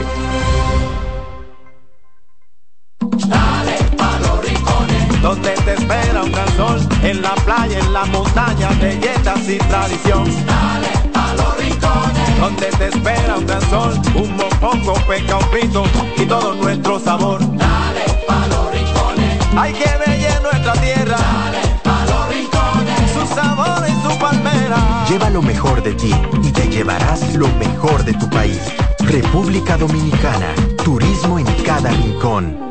[3.27, 8.05] Dale pa' los rincones, donde te espera un gran sol, en la playa, en la
[8.05, 10.25] montaña, belletas y tradición.
[10.45, 15.83] Dale pa' los rincones, donde te espera un gran sol, un mopongo, peca, un pito
[16.17, 17.41] y todo nuestro sabor.
[19.57, 21.17] Hay que ver nuestra tierra.
[21.17, 25.05] Dale pa' los rincones, su sabor y su palmera.
[25.09, 28.61] Lleva lo mejor de ti y te llevarás lo mejor de tu país.
[28.99, 30.53] República Dominicana.
[30.83, 32.67] Turismo en cada rincón.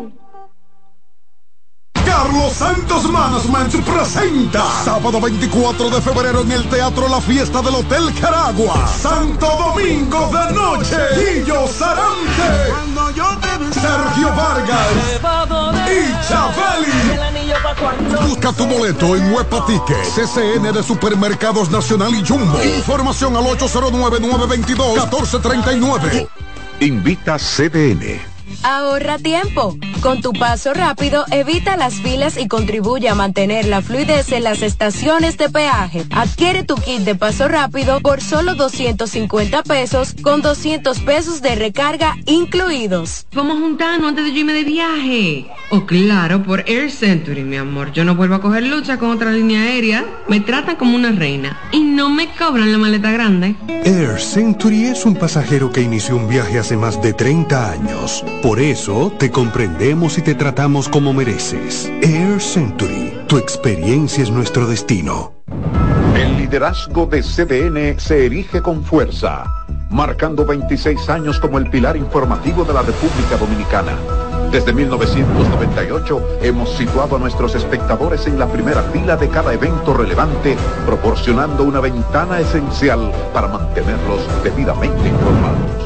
[2.04, 8.12] Carlos Santos Management presenta sábado 24 de febrero en el Teatro La Fiesta del Hotel
[8.20, 8.86] Caragua.
[8.86, 10.96] Santo Domingo de Noche.
[11.16, 12.86] Guillo Sarante.
[13.72, 14.92] Sergio Vargas.
[15.88, 16.65] Y Chabeli.
[18.26, 19.96] Busca tu boleto en Huepa Ticket.
[20.14, 22.58] CCN de Supermercados Nacional y Jumbo.
[22.62, 26.28] Información al 809-922-1439.
[26.80, 28.35] Invita CDN.
[28.68, 29.78] Ahorra tiempo.
[30.00, 34.60] Con tu paso rápido, evita las filas y contribuye a mantener la fluidez en las
[34.60, 36.04] estaciones de peaje.
[36.10, 42.16] Adquiere tu kit de paso rápido por solo 250 pesos con 200 pesos de recarga
[42.26, 43.26] incluidos.
[43.32, 45.46] Vamos juntando antes de yo irme de viaje.
[45.70, 47.92] Oh, claro, por Air Century, mi amor.
[47.92, 50.04] Yo no vuelvo a coger lucha con otra línea aérea.
[50.26, 53.54] Me tratan como una reina y no me cobran la maleta grande.
[53.84, 58.24] Air Century es un pasajero que inició un viaje hace más de 30 años.
[58.42, 61.90] Por eso te comprendemos y te tratamos como mereces.
[62.02, 65.32] Air Century, tu experiencia es nuestro destino.
[66.14, 69.44] El liderazgo de CDN se erige con fuerza,
[69.90, 73.92] marcando 26 años como el pilar informativo de la República Dominicana.
[74.50, 80.56] Desde 1998 hemos situado a nuestros espectadores en la primera fila de cada evento relevante,
[80.86, 85.85] proporcionando una ventana esencial para mantenerlos debidamente informados.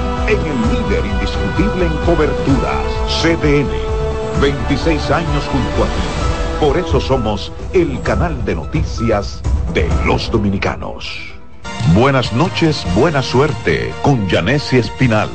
[0.27, 2.85] en el líder indiscutible en coberturas,
[3.21, 3.69] CDN.
[4.41, 6.65] 26 años junto a ti.
[6.65, 9.41] Por eso somos el canal de noticias
[9.73, 11.09] de los dominicanos.
[11.93, 15.29] Buenas noches, buena suerte con Janessi Espinal.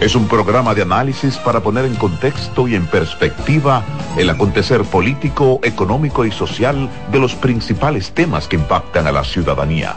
[0.00, 3.82] Es un programa de análisis para poner en contexto y en perspectiva
[4.16, 9.96] el acontecer político, económico y social de los principales temas que impactan a la ciudadanía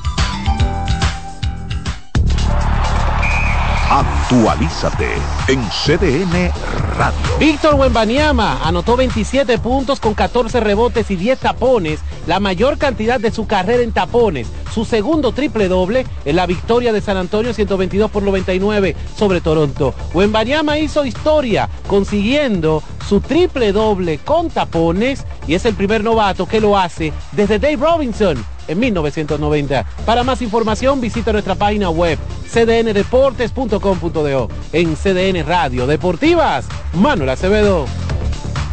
[4.31, 5.09] Actualízate
[5.49, 6.53] en CDN
[6.97, 7.37] Radio.
[7.37, 13.31] Víctor Wembaniama anotó 27 puntos con 14 rebotes y 10 tapones, la mayor cantidad de
[13.31, 14.47] su carrera en tapones.
[14.73, 19.93] Su segundo triple doble en la victoria de San Antonio 122 por 99 sobre Toronto.
[20.13, 26.61] Wembaniama hizo historia consiguiendo su triple doble con tapones y es el primer novato que
[26.61, 28.41] lo hace desde Dave Robinson
[28.71, 29.85] en 1990.
[30.05, 32.17] Para más información visita nuestra página web
[32.51, 34.49] cdndeportes.com.do.
[34.73, 37.85] En CDN Radio Deportivas, Manuel Acevedo.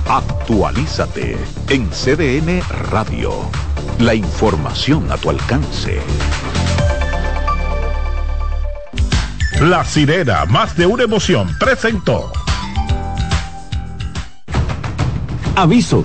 [0.08, 1.36] Actualízate
[1.68, 3.32] en CDN Radio.
[3.98, 6.00] La información a tu alcance.
[9.60, 12.30] La sirena, más de una emoción, presentó.
[15.56, 16.04] Aviso.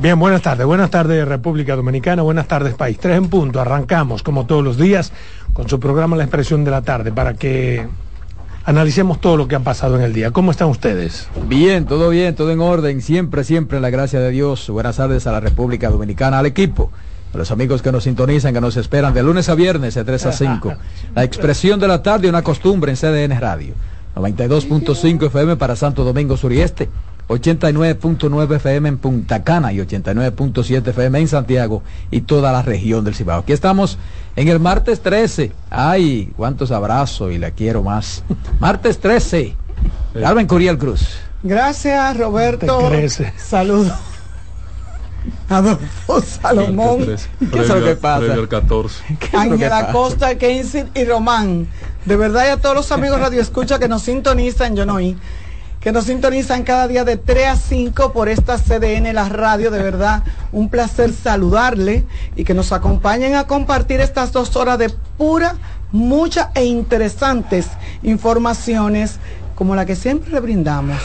[0.00, 0.64] Bien, buenas tardes.
[0.64, 2.98] Buenas tardes República Dominicana, buenas tardes país.
[2.98, 3.60] Tres en punto.
[3.60, 5.12] Arrancamos como todos los días
[5.52, 7.86] con su programa La Expresión de la Tarde para que
[8.64, 10.30] analicemos todo lo que ha pasado en el día.
[10.30, 11.28] ¿Cómo están ustedes?
[11.46, 13.02] Bien, todo bien, todo en orden.
[13.02, 14.70] Siempre, siempre la gracia de Dios.
[14.70, 16.90] Buenas tardes a la República Dominicana, al equipo.
[17.34, 20.26] A los amigos que nos sintonizan, que nos esperan de lunes a viernes de 3
[20.26, 20.74] a 5.
[21.14, 23.74] La expresión de la tarde, una costumbre en CDN Radio.
[24.16, 26.88] 92.5 FM para Santo Domingo Sur y Este.
[27.30, 33.14] 89.9 FM en Punta Cana y 89.7 FM en Santiago y toda la región del
[33.14, 33.40] Cibao.
[33.40, 33.98] Aquí estamos
[34.34, 35.52] en el martes 13.
[35.70, 38.24] Ay, cuántos abrazos y la quiero más.
[38.58, 39.54] martes 13.
[40.20, 41.18] Carmen Curiel Cruz.
[41.44, 42.90] Gracias, Roberto.
[43.36, 43.92] Saludos.
[45.48, 47.06] Adolfo Salomón.
[47.52, 48.20] ¿Qué es lo que pasa?
[48.20, 49.04] Previo al 14.
[49.36, 51.68] Ángela Costa, Kensit y Román.
[52.06, 55.16] De verdad, y a todos los amigos Radio Escucha que nos sintonizan, yo no oí
[55.80, 59.70] que nos sintonizan cada día de 3 a 5 por esta CDN, la radio.
[59.70, 60.22] De verdad,
[60.52, 62.04] un placer saludarle
[62.36, 65.56] y que nos acompañen a compartir estas dos horas de pura,
[65.90, 67.66] muchas e interesantes
[68.02, 69.18] informaciones
[69.54, 70.98] como la que siempre le brindamos.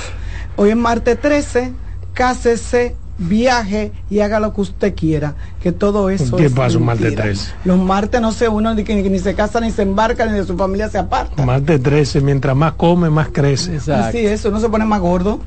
[0.57, 1.73] Hoy es martes 13,
[2.13, 6.85] cásese viaje y haga lo que usted quiera, que todo eso ¿Qué es pasa un
[6.85, 7.53] martes 13?
[7.63, 10.43] Los martes no se uno ni, que- ni se casa ni se embarca ni de
[10.45, 11.45] su familia se aparta.
[11.45, 13.77] Más de 13, mientras más come, más crece.
[13.93, 15.39] Así eso, no se pone más gordo.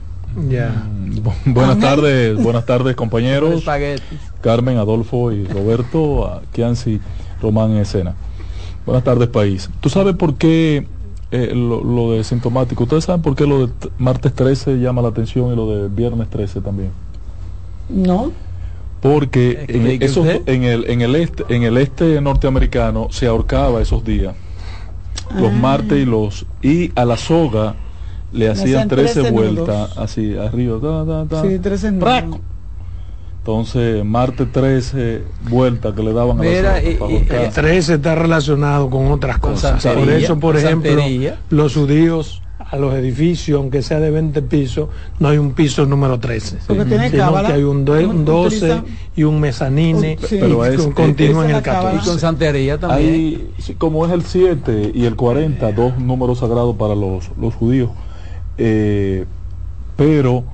[0.49, 0.73] Ya.
[1.45, 1.81] Buenas Amén.
[1.81, 3.65] tardes, buenas tardes compañeros.
[4.41, 7.01] Carmen, Adolfo y Roberto, a Kianci,
[7.43, 8.15] Román en escena.
[8.87, 9.69] Buenas tardes país.
[9.81, 10.87] ¿Tú sabes por qué
[11.31, 12.85] eh, lo, lo de sintomático?
[12.85, 16.29] ¿Ustedes saben por qué lo de martes 13 llama la atención y lo de viernes
[16.31, 16.91] 13 también?
[17.89, 18.33] No.
[19.01, 24.05] Porque en, esos- en el, en, el este, en el este norteamericano se ahorcaba esos
[24.05, 24.35] días,
[25.37, 25.57] los Ah.
[25.57, 26.47] martes y los...
[26.63, 27.75] Y a la soga
[28.33, 30.79] le hacían hacían 13 13 vueltas así arriba.
[30.81, 31.49] ta, ta, ta.
[31.49, 32.01] Sí, 13 no.
[32.01, 32.27] ¡Prac!
[33.39, 37.45] Entonces, martes 13 vueltas que le daban a la Mira, soga.
[37.45, 39.81] El 13 está relacionado con otras cosas.
[39.83, 41.39] santería, por eso, por ejemplo, santería.
[41.49, 44.89] los judíos a los edificios, aunque sea de 20 pisos,
[45.19, 46.59] no hay un piso número 13.
[46.67, 47.49] Porque tiene sino cábala.
[47.49, 48.85] que hay un, do- un 12 Utiliza-
[49.17, 50.37] y un mezanine, Sí.
[50.39, 51.97] Pero es- con- continúa en el 14.
[52.03, 53.11] Y con santería también.
[53.15, 57.91] Hay, como es el 7 y el 40, dos números sagrados para los, los judíos.
[58.59, 59.25] Eh,
[59.97, 60.45] pero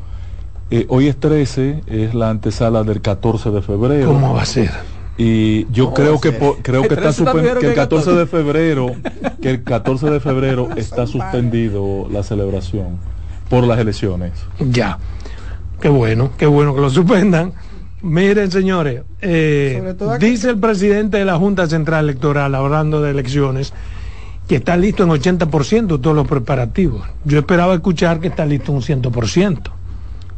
[0.70, 4.06] eh, hoy es 13, es la antesala del 14 de febrero.
[4.08, 4.70] ¿Cómo va a ser?
[5.16, 6.38] Y yo ¿Cómo creo que ser?
[6.40, 8.18] po- creo que El está 13 también suspen- que el que 14 14.
[8.18, 8.92] de febrero,
[9.40, 12.98] que el 14 de febrero está suspendido la celebración
[13.48, 14.32] por las elecciones.
[14.58, 14.98] Ya.
[15.80, 17.52] Qué bueno, qué bueno que lo suspendan.
[18.02, 23.72] Miren, señores, eh, dice el presidente de la Junta Central Electoral, hablando de elecciones,
[24.48, 27.02] que está listo en 80% todos los preparativos.
[27.24, 29.70] Yo esperaba escuchar que está listo un 100%.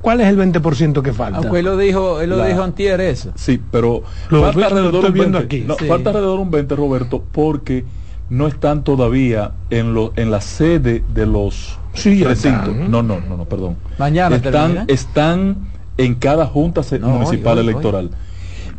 [0.07, 1.38] ¿Cuál es el 20% que falta?
[1.38, 3.32] Aunque él lo dijo, él lo La- dijo antier eso.
[3.34, 5.57] Sí, pero Lo- falta lo alrededor estoy un viendo 20.
[5.57, 5.64] aquí.
[5.66, 5.86] No, Sí.
[5.86, 7.84] Falta alrededor un 20, Roberto, porque
[8.30, 12.68] no están todavía en lo, en la sede de los Sí, recintos.
[12.68, 12.88] están.
[12.88, 13.78] No, no, no, no, perdón.
[13.98, 14.84] Mañana están, termina.
[14.86, 15.57] están
[15.98, 18.11] en cada junta No, municipal hoy, hoy, electoral.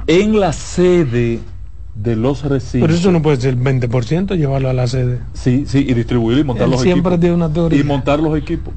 [0.07, 1.41] En la sede
[1.93, 2.87] de los recintos.
[2.87, 5.19] Pero eso no puede ser el 20%, llevarlo a la sede.
[5.33, 7.19] Sí, sí, y distribuir y montar Él los siempre equipos.
[7.19, 7.81] tiene una teoría.
[7.81, 8.73] Y montar los equipos.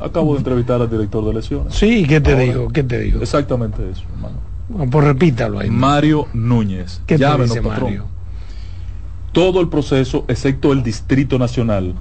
[0.00, 1.74] Acabo de entrevistar al director de elecciones.
[1.74, 2.68] Sí, ¿qué te Ahora, digo?
[2.68, 3.20] ¿Qué te digo?
[3.22, 4.36] Exactamente eso, hermano.
[4.68, 5.70] Bueno, Pues repítalo ahí.
[5.70, 7.00] Mario Núñez.
[7.06, 7.84] ¿Qué te Llámenos, dice patrón.
[7.84, 8.04] Mario?
[9.32, 11.94] Todo el proceso, excepto el Distrito Nacional,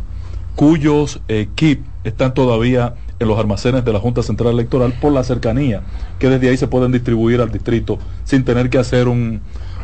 [0.56, 5.82] cuyos equipos están todavía en los almacenes de la Junta Central Electoral por la cercanía,
[6.20, 9.42] que desde ahí se pueden distribuir al distrito sin tener que hacer un,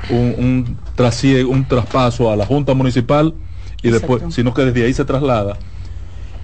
[0.07, 3.33] un, un trasie- un traspaso a la Junta Municipal
[3.81, 5.57] y después, sino que desde ahí se traslada.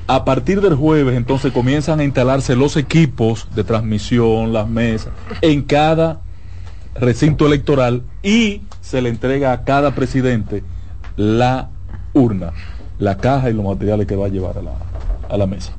[0.08, 5.64] A partir del jueves, entonces comienzan a instalarse los equipos de transmisión, las mesas, en
[5.64, 6.22] cada
[6.96, 10.64] recinto electoral y se le entrega a cada presidente
[11.18, 11.70] la
[12.14, 12.54] urna,
[13.00, 14.78] la caja y los materiales que va a llevar a la,
[15.28, 15.74] a la mesa.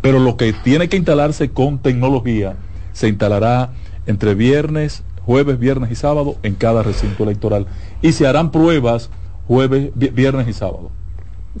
[0.00, 2.56] Pero lo que tiene que instalarse con tecnología
[2.92, 3.70] se instalará
[4.06, 7.66] entre viernes, jueves, viernes y sábado en cada recinto electoral
[8.00, 9.10] y se harán pruebas
[9.46, 10.90] jueves, vi- viernes y sábado.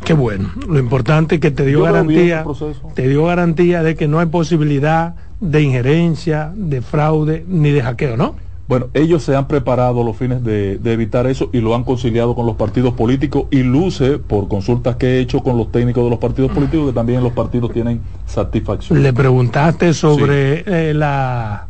[0.02, 0.50] Qué bueno.
[0.68, 2.44] Lo importante es que te dio Yo garantía,
[2.94, 8.16] te dio garantía de que no hay posibilidad de injerencia, de fraude ni de hackeo,
[8.16, 8.34] ¿no?
[8.66, 11.84] Bueno, ellos se han preparado a los fines de, de, evitar eso y lo han
[11.84, 16.02] conciliado con los partidos políticos y luce por consultas que he hecho con los técnicos
[16.02, 19.02] de los partidos políticos que también los partidos tienen satisfacción.
[19.02, 20.62] Le preguntaste sobre sí.
[20.66, 21.66] eh, la,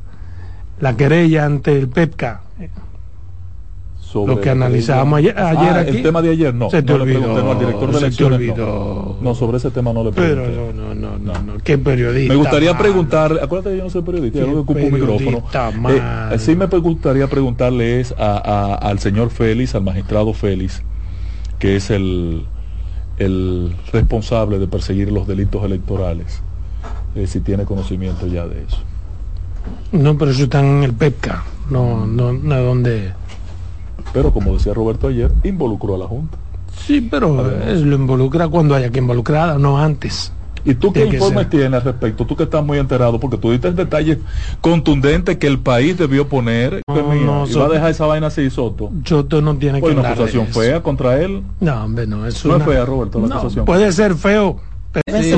[0.78, 2.42] la querella ante el PEPCA.
[4.14, 5.96] Sobre lo que analizábamos ayer, ayer ah, aquí.
[5.96, 6.70] El tema de ayer no.
[6.70, 7.34] Se te no olvidó.
[7.36, 9.16] Le no, al director de se te olvidó.
[9.20, 9.30] No.
[9.30, 10.52] no, sobre ese tema no le pregunté.
[10.52, 12.32] Pero no, no, no, no, qué periodista.
[12.32, 15.42] Me gustaría preguntarle, acuérdate que yo no soy periodista, yo no ocupo un micrófono.
[15.90, 20.84] Eh, sí me gustaría preguntarle es a, a, al señor Félix, al magistrado Félix,
[21.58, 22.44] que es el,
[23.18, 26.40] el responsable de perseguir los delitos electorales,
[27.16, 28.78] eh, si tiene conocimiento ya de eso.
[29.90, 33.12] No, pero eso está en el PEPCA, no, no, no donde
[34.12, 36.38] pero como decía Roberto ayer, involucró a la Junta.
[36.86, 40.32] Sí, pero es, lo involucra cuando haya que involucrarla, no antes.
[40.66, 42.24] ¿Y tú qué informes tienes al respecto?
[42.24, 44.18] Tú que estás muy enterado, porque tú diste el detalle
[44.60, 46.80] contundente que el país debió poner.
[46.88, 48.90] No, mía, no, y va a dejar esa vaina así, Soto.
[49.04, 51.42] Soto no tiene pues que una acusación fea contra él.
[51.60, 52.26] No, hombre, no.
[52.26, 52.64] Es no una...
[52.64, 53.66] es fea, Roberto, la no, acusación.
[53.66, 54.58] Puede ser feo,
[54.90, 55.32] pero sí.